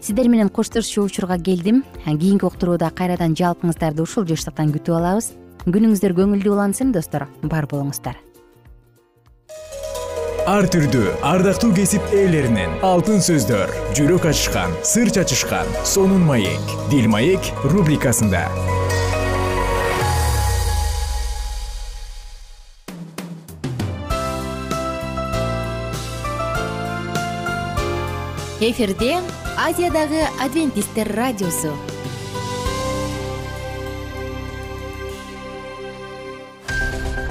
Сиздер 0.00 0.28
менен 0.28 0.48
коштошчу 0.48 1.02
учурга 1.02 1.36
келдим. 1.38 1.82
Кийинки 2.04 2.44
уктурууда 2.44 2.90
кайрадан 2.90 3.34
жалпыңыздарды 3.34 4.02
ушул 4.02 4.24
жыштыктан 4.24 4.70
күтүп 4.72 4.94
алабыз 5.00 5.32
күнүңүздөр 5.66 6.12
көңүлдүү 6.14 6.52
улансын 6.54 6.92
достор. 6.94 7.26
Бар 7.42 7.66
болуңуздар. 7.66 8.20
Ар 10.46 10.68
түрдүү 10.70 11.16
ардактуу 11.26 11.72
кесип 11.74 12.12
ээлеринен 12.14 12.76
алтын 12.86 13.18
сөздөр 13.18 13.72
жүрөк 13.98 14.28
ачышкан 14.30 14.76
сыр 14.86 15.10
чачышкан 15.10 15.66
сонун 15.82 16.22
маек 16.22 16.70
дил 16.92 17.08
маек 17.10 17.50
рубрикасында. 17.66 18.44
Эфирде 28.62 29.18
азиядагы 29.66 30.22
адвентисттер 30.40 31.10
радиосу 31.18 31.74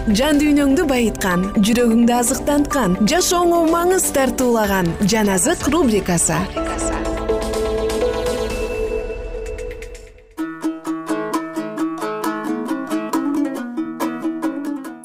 жан 0.06 0.38
дүйнөңдү 0.38 0.84
байыткан 0.86 1.48
жүрөгүңдү 1.66 2.14
азыктанткан 2.14 2.92
жашооңо 3.10 3.64
маңыз 3.72 4.04
тартуулаган 4.14 4.92
жан 5.10 5.32
азык 5.34 5.66
рубрикасы. 5.74 6.38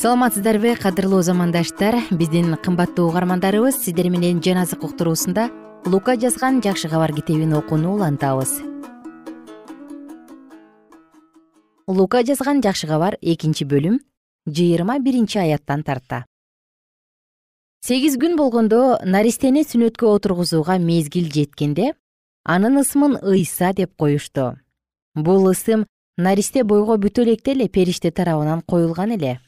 Саламатсыздарбы 0.00 0.74
кадырлуу 0.76 1.22
замандаштар 1.22 1.96
биздин 2.10 2.56
кымбаттуу 2.60 3.08
угармандарыбыз 3.08 3.80
сиздер 3.80 4.10
менен 4.10 4.42
жан 4.44 4.60
азык 4.66 4.84
уктуруусунда 4.84 5.48
лука 5.86 6.18
жазган 6.20 6.60
жакшы 6.60 6.92
кабар 6.92 7.14
китебин 7.16 7.54
окууну 7.54 7.94
улантабыз. 7.94 8.60
Лука 11.86 12.22
жазган 12.22 12.60
жакшы 12.60 12.86
кабар 12.86 13.16
экинчи 13.22 13.64
бөлүм 13.64 14.00
жыйырма 14.46 14.98
биринчи 14.98 15.38
аяттан 15.38 15.83
тарта. 15.83 16.24
Сегиз 17.81 18.18
күн 18.20 18.37
болгондо 18.37 18.98
наристени 19.05 19.62
сүнөткө 19.64 20.09
отургузууга 20.16 20.79
мезгил 20.79 21.31
жеткенде 21.33 21.94
анын 22.44 22.81
ысымын 22.83 23.16
ыйса 23.22 23.72
деп 23.72 23.96
коюшту. 23.96 24.59
Бул 25.14 25.48
ысым 25.48 25.87
наристе 26.16 26.64
бойго 26.64 26.98
бүтө 27.00 27.24
электе 27.24 27.53
эле 27.53 27.68
периште 27.68 28.11
тарабынан 28.11 28.61
коюлган 28.62 29.16
эле. 29.16 29.40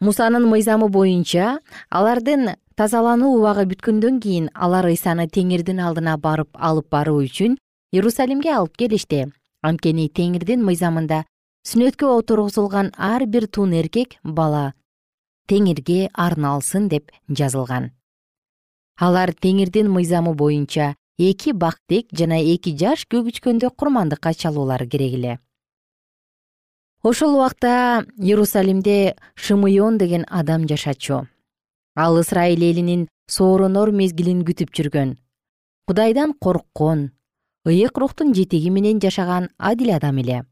Мусанын 0.00 0.46
мыйзамы 0.46 0.88
боюнча 0.88 1.58
алардын 1.90 2.54
тазалануу 2.78 3.32
убагы 3.40 3.64
бүткөндөн 3.72 4.20
кийин 4.22 4.46
алар 4.54 4.86
ыйсаны 4.86 5.26
теңирдин 5.26 5.80
алдына 5.82 6.14
барып 6.16 6.54
алып 6.54 6.86
баруу 6.94 7.24
үчүн 7.24 7.58
иерусалимге 7.92 8.52
алып 8.54 8.76
келишти. 8.78 9.26
Анткени 9.62 10.06
теңирдин 10.08 10.62
мыйзамында 10.62 11.24
сүнөткө 11.68 12.08
отургузулган 12.16 12.86
ар 12.96 13.26
бир 13.28 13.44
тун 13.52 13.74
эркек 13.76 14.14
бала 14.22 14.72
теңирге 15.52 16.06
арналсын 16.14 16.86
деп 16.88 17.12
жазылган. 17.28 17.90
Алар 18.96 19.34
теңирдин 19.36 19.90
мыйзамы 19.92 20.32
боюнча 20.32 20.94
эки 21.18 21.52
бактек 21.52 22.08
жана 22.22 22.40
эки 22.54 22.72
жаш 22.72 23.04
көгүчкөндү 23.12 23.68
курмандыкка 23.76 24.32
чалуулары 24.32 24.88
керек 24.88 25.20
эле. 25.20 25.38
Ошол 27.02 27.36
убакта 27.36 28.06
иерусалимде 28.16 29.16
шымыон 29.34 29.98
деген 29.98 30.24
адам 30.30 30.66
жашачу. 30.66 31.26
Ал 31.94 32.16
ысрайыл 32.16 32.62
элинин 32.64 33.08
соорунор 33.28 33.92
мезгилин 33.92 34.40
күтүп 34.40 34.72
жүргөн. 34.72 35.18
Кудайдан 35.86 36.32
корккон 36.32 37.10
ыйык 37.66 37.98
рухтун 37.98 38.32
жетеги 38.32 38.70
менен 38.70 39.02
жашаган 39.04 39.50
адил 39.58 39.92
адам 39.94 40.24
эле 40.24 40.46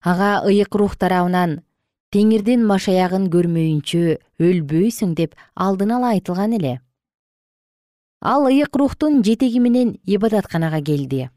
ага 0.00 0.42
ыйык 0.46 0.74
рух 0.74 0.96
тарабынан 0.96 1.62
теңирдин 2.14 2.64
машаягын 2.66 3.28
көрмөйүнчө 3.32 4.18
өлбөйсүң 4.40 5.14
деп 5.18 5.34
алдын 5.54 5.96
ала 5.98 6.14
айтылган 6.16 6.54
эле. 6.58 6.78
Ал 8.20 8.46
ыйык 8.50 8.76
рухтун 8.76 9.22
жетеги 9.22 9.60
менен 9.60 9.98
ибадатканага 10.04 10.80
келди. 10.82 11.28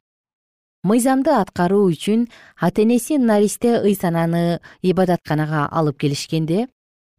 Мыйзамды 0.84 1.30
аткаруу 1.30 1.92
үчүн 1.92 2.28
ата 2.58 2.82
энеси 2.82 3.18
наристе 3.18 3.76
ыйсананы 3.86 4.62
ибадатканага 4.82 5.68
алып 5.70 6.00
келишкенде 6.02 6.68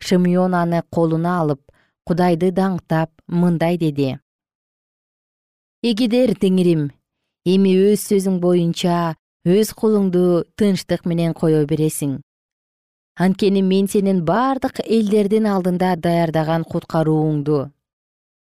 шымион 0.02 0.54
аны 0.54 0.82
колуна 0.90 1.38
алып 1.42 1.60
кудайды 2.04 2.50
даңктап 2.50 3.10
мындай 3.28 3.78
деди. 3.78 4.18
Эгидер 5.82 6.34
теңирим 6.34 6.90
эми 7.46 7.76
өз 7.92 8.02
сөзүң 8.10 8.40
боюнча 8.42 9.14
өз 9.44 9.74
кулуңду 9.74 10.44
тынчтык 10.56 11.06
менен 11.06 11.34
кое 11.34 11.66
бересиң. 11.66 12.20
Анткени 13.18 13.62
мен 13.62 13.88
сенин 13.88 14.24
бардык 14.24 14.80
элдердин 14.86 15.46
алдында 15.46 15.96
даярдаган 15.96 16.64
куткарууңду 16.64 17.66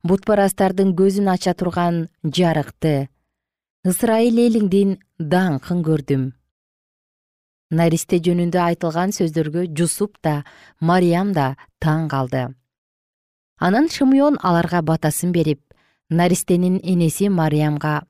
бутпарастардын 0.04 0.94
көзүн 0.98 1.30
ача 1.30 1.54
турган 1.54 2.08
жарыкты 2.38 2.94
ысрайыл 3.86 4.40
элиңдин 4.46 4.96
даңкын 5.18 5.84
көрдүм. 5.86 6.24
Наристе 7.72 8.20
жөнүндө 8.26 8.60
айтылган 8.62 9.14
сөздөргө 9.16 9.68
жусуп 9.78 10.18
да 10.26 10.42
мариям 10.80 11.32
да 11.34 11.56
таң 11.80 12.10
калды. 12.12 12.48
Анан 13.58 13.90
шымион 13.90 14.40
аларга 14.42 14.82
батасын 14.82 15.32
берип 15.32 15.62
наристенин 16.10 16.80
энеси 16.84 17.30
мариямга 17.30 18.02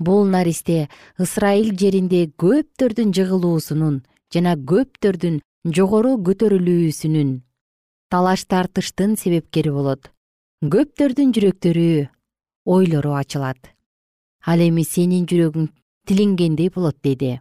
бул 0.00 0.26
наристе 0.26 0.88
ысрайыл 1.20 1.74
жеринде 1.78 2.26
көптөрдүн 2.40 3.14
жыгылуусунун 3.16 4.02
жана 4.34 4.54
көптөрдүн 4.56 5.40
жогору 5.64 6.16
көтөрүлүүсүнүн 6.26 7.40
талаш 8.10 8.44
тартыштын 8.46 9.16
себепкери 9.18 9.72
болот. 9.74 10.10
Көптөрдүн 10.62 11.32
жүрөктөрү 11.34 11.86
ойлору 12.64 13.14
ачылат. 13.18 13.58
Ал 14.46 14.60
эми 14.60 14.84
сенин 14.84 15.26
жүрөгүң 15.26 15.66
тилингендей 16.06 16.70
болот 16.70 16.96
деди. 17.02 17.40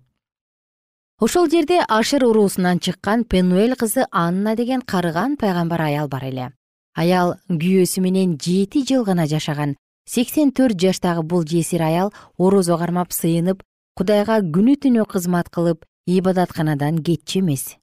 Ошол 1.22 1.50
жерде 1.52 1.84
ашыр 1.88 2.26
уруусунан 2.26 2.80
чыккан 2.80 3.24
пенуэль 3.24 3.76
кызы 3.76 4.08
анна 4.12 4.56
деген 4.56 4.82
карыган 4.82 5.38
пайгамбар 5.38 5.82
аял 5.82 6.08
бар 6.08 6.26
эле. 6.32 6.50
Аял 6.96 7.36
күйөөсү 7.50 8.02
менен 8.02 8.38
жети 8.38 8.84
жыл 8.84 9.06
гана 9.06 9.28
жашаган 9.28 9.78
сексен 10.06 10.52
төрт 10.52 10.80
жаштагы 10.80 11.24
бул 11.24 11.46
жесир 11.48 11.82
аял 11.82 12.14
орозо 12.38 12.78
кармап 12.78 13.14
сыйынып 13.14 13.64
кудайга 13.98 14.40
күнү 14.42 14.76
түнү 14.84 15.06
кызмат 15.08 15.50
кылып 15.50 15.86
ибадатканадан 16.08 17.02
кетчү 17.04 17.40
эмес. 17.40 17.78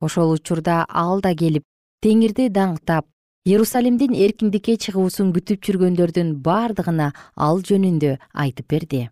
Ошол 0.00 0.34
учурда 0.34 0.84
ал 0.88 1.20
да 1.20 1.34
келип 1.34 1.64
теңирди 2.02 2.48
даңктап 2.50 3.06
иерусалимдин 3.44 4.14
эркиндикке 4.14 4.76
чыгуусун 4.76 5.32
күтүп 5.36 5.62
жүргөндөрдүн 5.66 6.34
бардыгына 6.42 7.12
ал 7.36 7.60
жөнүндө 7.60 8.16
айтып 8.32 8.68
берди. 8.68 9.02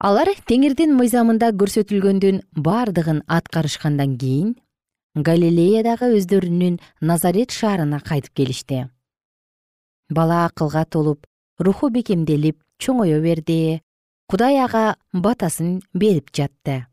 Алар 0.00 0.30
теңирдин 0.48 0.94
мыйзамында 0.96 1.50
көрсөтүлгөндүн 1.60 2.40
бардыгын 2.56 3.20
аткарышкандан 3.28 4.16
кийин 4.16 4.54
галилеядагы 5.14 6.14
өздөрүнүн 6.16 6.80
назарет 7.02 7.52
шаарына 7.52 8.00
кайтып 8.00 8.32
келишти 8.40 8.86
бала 10.10 10.44
акылга 10.46 10.84
толуп 10.84 11.26
руху 11.58 11.88
бекемделип 11.88 12.58
чоңое 12.78 13.20
берди. 13.22 13.80
Кудай 14.28 14.60
ага 14.62 14.96
батасын 15.12 15.80
берип 15.94 16.30
жатты. 16.36 16.86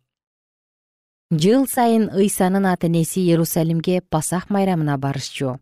Жыл 1.32 1.68
сайын 1.68 2.10
ыйсанын 2.16 2.66
ата 2.66 2.88
энеси 2.88 3.20
иерусалимге 3.20 4.02
пасах 4.02 4.50
майрамына 4.50 4.98
барышчу. 4.98 5.60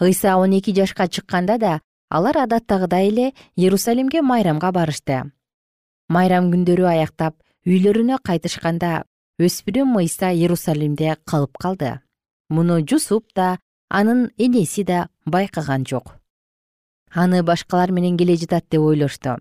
Ыйса 0.00 0.36
он 0.38 0.52
эки 0.58 0.74
жашка 0.74 1.06
чыкканда 1.06 1.58
да 1.58 1.80
алар 2.08 2.38
адаттагыдай 2.38 3.08
эле 3.08 3.34
иерусалимге 3.56 4.22
майрамга 4.22 4.72
барышты. 4.72 5.30
Майрам 6.08 6.50
күндөрү 6.52 6.88
аяктап 6.88 7.36
үйлөрүнө 7.66 8.18
кайтышканда 8.24 9.04
өспүрүм 9.38 9.98
ыйса 10.00 10.32
иерусалимде 10.32 11.16
калып 11.24 11.58
калды. 11.58 12.00
Муну 12.48 12.80
жусуп 12.80 13.28
да 13.36 13.58
анын 13.88 14.30
энеси 14.38 14.82
да 14.84 15.08
байкаган 15.24 15.84
жок. 15.86 16.16
Аны 17.14 17.42
башкалар 17.42 17.92
менен 17.92 18.16
келе 18.16 18.36
жатат 18.36 18.64
деп 18.70 18.80
ойлошту. 18.80 19.36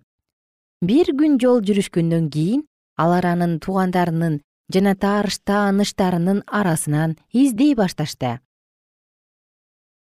Бир 0.82 1.14
күн 1.16 1.40
жол 1.42 1.62
жүрүшкөндөн 1.62 2.30
кийин 2.34 2.64
алар 2.98 3.26
анын 3.26 3.60
туугандарынын 3.64 4.42
жана 4.74 4.96
тааныштарынын 4.96 6.44
арасынан 6.48 7.18
издей 7.32 7.76
башташты. 7.76 8.40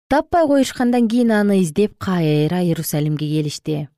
Таппай 0.08 0.46
коюшкандан 0.46 1.08
кийин 1.08 1.32
аны 1.32 1.60
издеп 1.62 1.98
кайра 1.98 2.62
иерусалимге 2.62 3.26
келишти. 3.28 3.88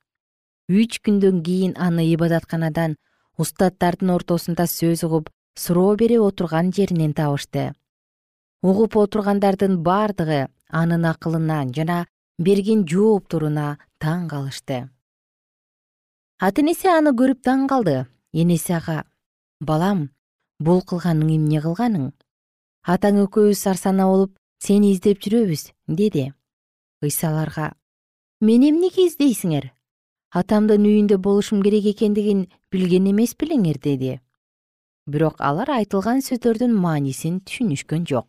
Үч 0.68 1.00
күндөн 1.04 1.42
кийин 1.42 1.74
аны 1.76 2.06
ибадатканадан 2.14 2.96
устаттардын 3.38 4.10
ортосунда 4.16 4.66
сөз 4.66 5.04
угуп 5.06 5.30
суроо 5.54 5.96
берип 5.96 6.22
отурган 6.22 6.72
жеринен 6.72 7.14
табышты. 7.14 7.74
Угуп 8.62 8.96
отургандардын 8.96 9.78
бардыгы 9.82 10.48
анын 10.70 11.04
акылынан 11.10 11.72
жана 11.76 12.06
берген 12.38 12.86
жоопторуна 12.88 13.78
таң 14.00 14.28
калышты. 14.30 14.88
Ата 16.40 16.62
энеси 16.62 16.88
аны 16.88 17.12
көрүп 17.12 17.42
таң 17.44 17.66
калды. 17.68 18.06
Энеси 18.32 18.72
ага 18.72 19.04
балам 19.60 20.08
бул 20.60 20.80
кылганың 20.80 21.34
эмне 21.36 21.60
кылганың? 21.60 22.12
Атаң 22.86 23.24
экөөбүз 23.26 23.60
сарсанаа 23.60 24.06
болуп 24.08 24.36
сени 24.62 24.94
издеп 24.94 25.20
жүрөбүз 25.20 25.66
деди. 25.88 26.30
Ыйса 27.02 27.28
аларга 27.28 27.72
мени 28.40 28.70
эмнеге 28.70 29.06
издейсиңер 29.08 29.70
атамдын 30.30 30.86
үйүндө 30.86 31.18
болушум 31.18 31.62
керек 31.62 31.90
экендигин 31.92 32.46
билген 32.72 33.10
эмес 33.10 33.34
белеңер 33.34 33.80
деди. 33.82 34.20
Бирок 35.06 35.40
алар 35.40 35.74
айтылган 35.80 36.22
сөздөрдүн 36.22 36.72
маанисин 36.72 37.40
түшүнүшкөн 37.44 38.06
жок 38.06 38.28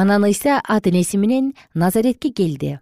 анан 0.00 0.22
ыйса 0.30 0.60
ата 0.64 0.90
энеси 0.90 1.16
менен 1.18 1.54
назаретке 1.74 2.30
келди. 2.30 2.78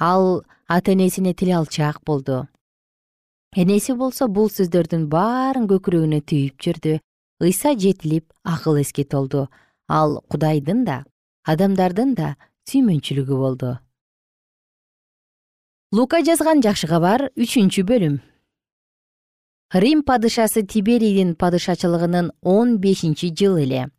Ал 0.00 0.42
ата 0.66 0.92
энесине 0.92 1.32
тил 1.34 1.50
алчаак 1.58 2.02
болду. 2.04 2.48
Энеси 3.54 3.92
болсо 3.94 4.26
бул 4.26 4.48
сөздөрдүн 4.50 5.06
баарын 5.14 5.68
көкүрөгүнө 5.70 6.20
түйүп 6.30 6.56
жүрдү 6.64 6.98
ыйса 7.46 7.70
жетилип 7.78 8.26
акыл 8.42 8.80
эске 8.82 9.04
толду. 9.04 9.46
Ал 9.88 10.24
кудайдын 10.30 10.84
да 10.84 11.04
адамдардын 11.46 12.14
да 12.18 12.34
сүймөнчүлүгү 12.66 13.36
болду. 13.44 13.78
Лука 15.92 16.22
жазган 16.26 16.62
жакшы 16.66 16.90
кабар 16.90 17.30
үчүнчү 17.38 17.86
бөлүм. 17.86 18.18
Рим 19.74 20.02
падышасы 20.02 20.66
тиберийдин 20.66 21.36
падышачылыгынын 21.38 22.34
он 22.42 22.78
бешинчи 22.78 23.30
жылы 23.30 23.62
эле 23.62 23.90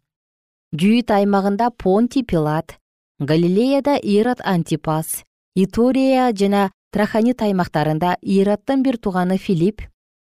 жүйүт 0.72 1.12
аймагында 1.12 1.70
понти 1.76 2.24
пилат 2.24 2.78
галилеяда 3.20 3.98
ирод 4.02 4.40
антипас 4.46 5.24
итория 5.56 6.32
жана 6.32 6.70
траханит 6.96 7.42
аймактарында 7.42 8.16
ироддун 8.22 8.84
бир 8.84 8.98
тууганы 8.98 9.38
филипп 9.38 9.82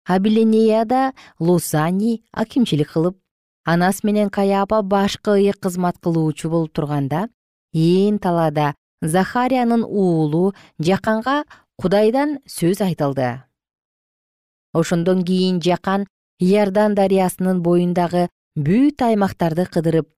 абиленияда 0.09 1.13
лусани 1.39 2.23
акимчилик 2.33 2.93
кылып 2.95 3.19
анасы 3.65 4.07
менен 4.07 4.31
каяапа 4.31 4.81
башкы 4.83 5.37
ыйык 5.37 5.61
кызмат 5.61 5.99
кылуучу 6.01 6.49
болуп 6.49 6.73
турганда 6.73 7.29
ээн 7.75 8.19
талаада 8.19 8.73
захариянын 9.03 9.85
уулу 9.85 10.55
жаканга 10.79 11.45
кудайдан 11.77 12.39
сөз 12.47 12.81
айтылды. 12.81 13.43
Ошондон 14.73 15.25
кийин 15.25 15.61
жакан 15.61 16.07
иордан 16.39 16.95
дарыясынын 16.95 17.61
боюндагы 17.63 18.29
бүт 18.57 19.03
аймактарды 19.03 19.67
кыдырып 19.67 20.09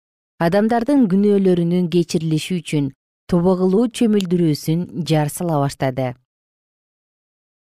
адамдардын 0.43 1.07
күнөөлөрүнүн 1.11 1.87
кечирилиши 1.95 2.59
үчүн 2.59 2.91
тобогулуу 3.31 3.87
чөмүлдүрүүсүн 3.95 4.81
жар 5.07 5.31
сала 5.31 5.61
баштады. 5.63 6.15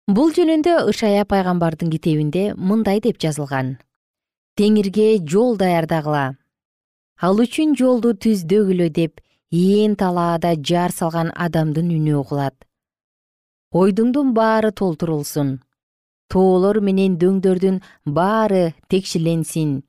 Бул 0.08 0.32
жөнүндө 0.34 0.74
ышая 0.90 1.24
пайгамбардын 1.28 1.92
китебинде 1.92 2.54
мындай 2.56 2.98
деп 3.04 3.20
жазылган. 3.22 3.76
Теңирге 4.58 5.20
жол 5.22 5.56
даярдагыла 5.60 6.24
ал 7.22 7.40
үчүн 7.44 7.76
жолду 7.78 8.14
түздөгүлө 8.14 8.88
деп 8.94 9.22
ээн 9.52 9.94
талаада 10.00 10.54
жар 10.70 10.90
салган 10.94 11.30
адамдын 11.34 11.94
үнү 11.94 12.18
угулат. 12.22 12.56
Ойдуңдун 13.70 14.34
баары 14.34 14.72
толтурулсун 14.72 15.58
тоолор 16.32 16.80
менен 16.84 17.16
дөңдөрдүн 17.20 17.80
баары 18.04 18.74
текшиленсин 18.88 19.82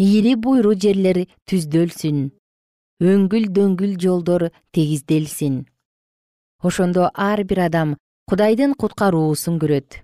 ийри 0.00 0.32
буйру 0.42 0.72
жерлер 0.82 1.26
түздөлсүн. 1.50 2.30
Өңгүл 3.04 3.48
дөңгүл 3.56 3.98
жолдор 4.00 4.46
тегизделсин. 4.72 5.66
Ошондо 6.64 7.10
ар 7.14 7.42
бир 7.44 7.60
адам 7.66 7.96
кудайдын 8.28 8.72
куткаруусун 8.80 9.58
көрөт. 9.60 10.00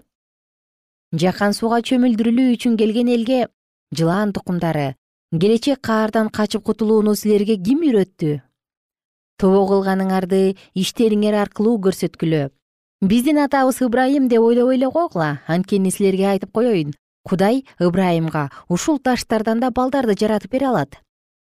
Жакан 1.22 1.56
сууга 1.56 1.80
чөмүлдүрүлүү 1.88 2.56
үчүн 2.56 2.76
келген 2.76 3.09
элге 3.14 3.40
жылаан 3.96 4.35
тукумдары 4.37 4.96
келечек 5.40 5.80
каардан 5.80 6.28
качып 6.28 6.64
кутулууну 6.68 7.16
силерге 7.16 7.56
ким 7.56 7.80
үйрөттү? 7.88 8.42
Тобо 9.40 9.64
кылганыңарды 9.70 10.56
иштериңер 10.74 11.40
аркылуу 11.40 11.80
көрсөткүлө. 11.88 12.50
Биздин 13.00 13.40
атабыз 13.40 13.80
ыбрайым 13.85 14.28
деп 14.28 14.44
ойлобой 14.44 14.76
эле 14.76 14.92
койгула 14.92 15.40
анткени 15.48 15.90
силерге 15.92 16.28
айтып 16.35 16.52
коеюн 16.52 16.92
кудай 17.26 17.64
ыбрайымга 17.82 18.50
ушул 18.68 18.98
таштардан 19.02 19.58
да 19.60 19.70
балдарды 19.70 20.14
жаратып 20.20 20.52
бере 20.52 20.68
алат. 20.68 21.00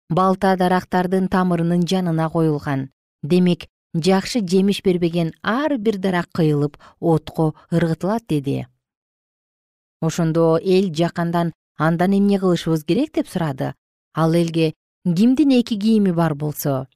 Балта 0.09 0.55
дарактардын 0.55 1.27
тамырынын 1.27 1.83
жанына 1.91 2.29
коюлган. 2.31 2.89
Демек 3.23 3.67
жакшы 3.93 4.39
жемиш 4.39 4.81
бербеген 4.85 5.33
ар 5.43 5.77
бир 5.77 5.97
дарак 5.97 6.29
кыйылып 6.31 6.77
отко 6.99 7.53
ыргытылат 7.71 8.23
деди. 8.29 8.67
Ошондо 10.01 10.59
эл 10.63 10.93
жакандан 10.93 11.51
андан 11.77 12.17
эмне 12.17 12.39
кылышыбыз 12.39 12.85
керек 12.85 13.13
деп 13.13 13.27
сурады. 13.27 13.73
Ал 14.13 14.33
элге 14.33 14.73
кимдин 15.03 15.51
эки 15.59 15.75
кийими 15.75 16.11
бар 16.11 16.35
болсо? 16.35 16.87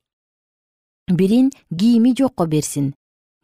Бирин 1.07 1.51
кийими 1.77 2.15
жокко 2.17 2.45
берсин. 2.45 2.93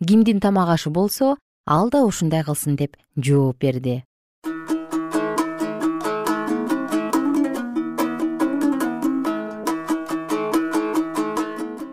Кимдин 0.08 0.40
тамак 0.40 0.70
ашы 0.70 0.90
болсо 0.90 1.38
ал 1.66 1.90
да 1.90 2.06
ушундай 2.06 2.44
кылсын 2.44 2.76
деп 2.76 2.96
жооп 3.18 3.58
берди 3.58 4.04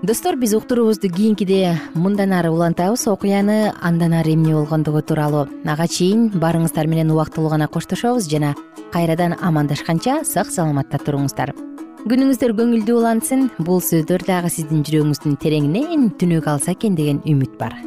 достор 0.03 0.35
биз 0.37 0.53
уктуруубузду 0.55 1.09
кийинкиде 1.09 1.79
мындан 1.95 2.33
ары 2.33 2.51
улантабыз. 2.51 3.07
Окуяны 3.07 3.73
андан 3.81 4.13
ары 4.13 4.35
эмне 4.35 4.53
болгондугу 4.55 5.01
тууралуу. 5.03 5.47
Ага 5.65 5.87
чейин 5.87 6.29
баарыңыздар 6.35 6.89
менен 6.91 7.13
убактылуу 7.13 7.51
гана 7.51 7.69
коштошобуз 7.69 8.27
жана 8.27 8.57
кайрадан 8.93 9.37
амандашканча 9.41 10.25
сак 10.25 10.51
саламатта 10.51 10.99
туруңуздар. 10.99 11.55
Күнүңүздөр 12.03 12.51
көңүлдүү 12.59 12.99
улансын 12.99 13.49
бул 13.63 13.79
сөздөр 13.79 14.27
дагы 14.27 14.51
сиздин 14.51 14.83
жүрөгүңүздүн 14.83 15.39
тереңинен 15.39 16.11
түнөк 16.19 16.51
алса 16.51 16.75
экен 16.75 16.99
деген 16.99 17.23
үмүт 17.23 17.55
бар. 17.63 17.79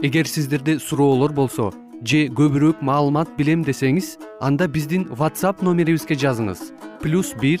Эгер 0.00 0.26
сиздерде 0.26 0.78
суроолор 0.80 1.32
болсо 1.32 1.74
же 2.02 2.24
көбүрөөк 2.32 2.80
маалымат 2.80 3.36
билем 3.36 3.62
десеңиз 3.62 4.16
анда 4.40 4.66
биздин 4.66 5.04
whatsapp 5.12 5.60
номерибизге 5.62 6.16
жазыңыз. 6.16 6.72
Плюс 7.02 7.34
бир 7.34 7.60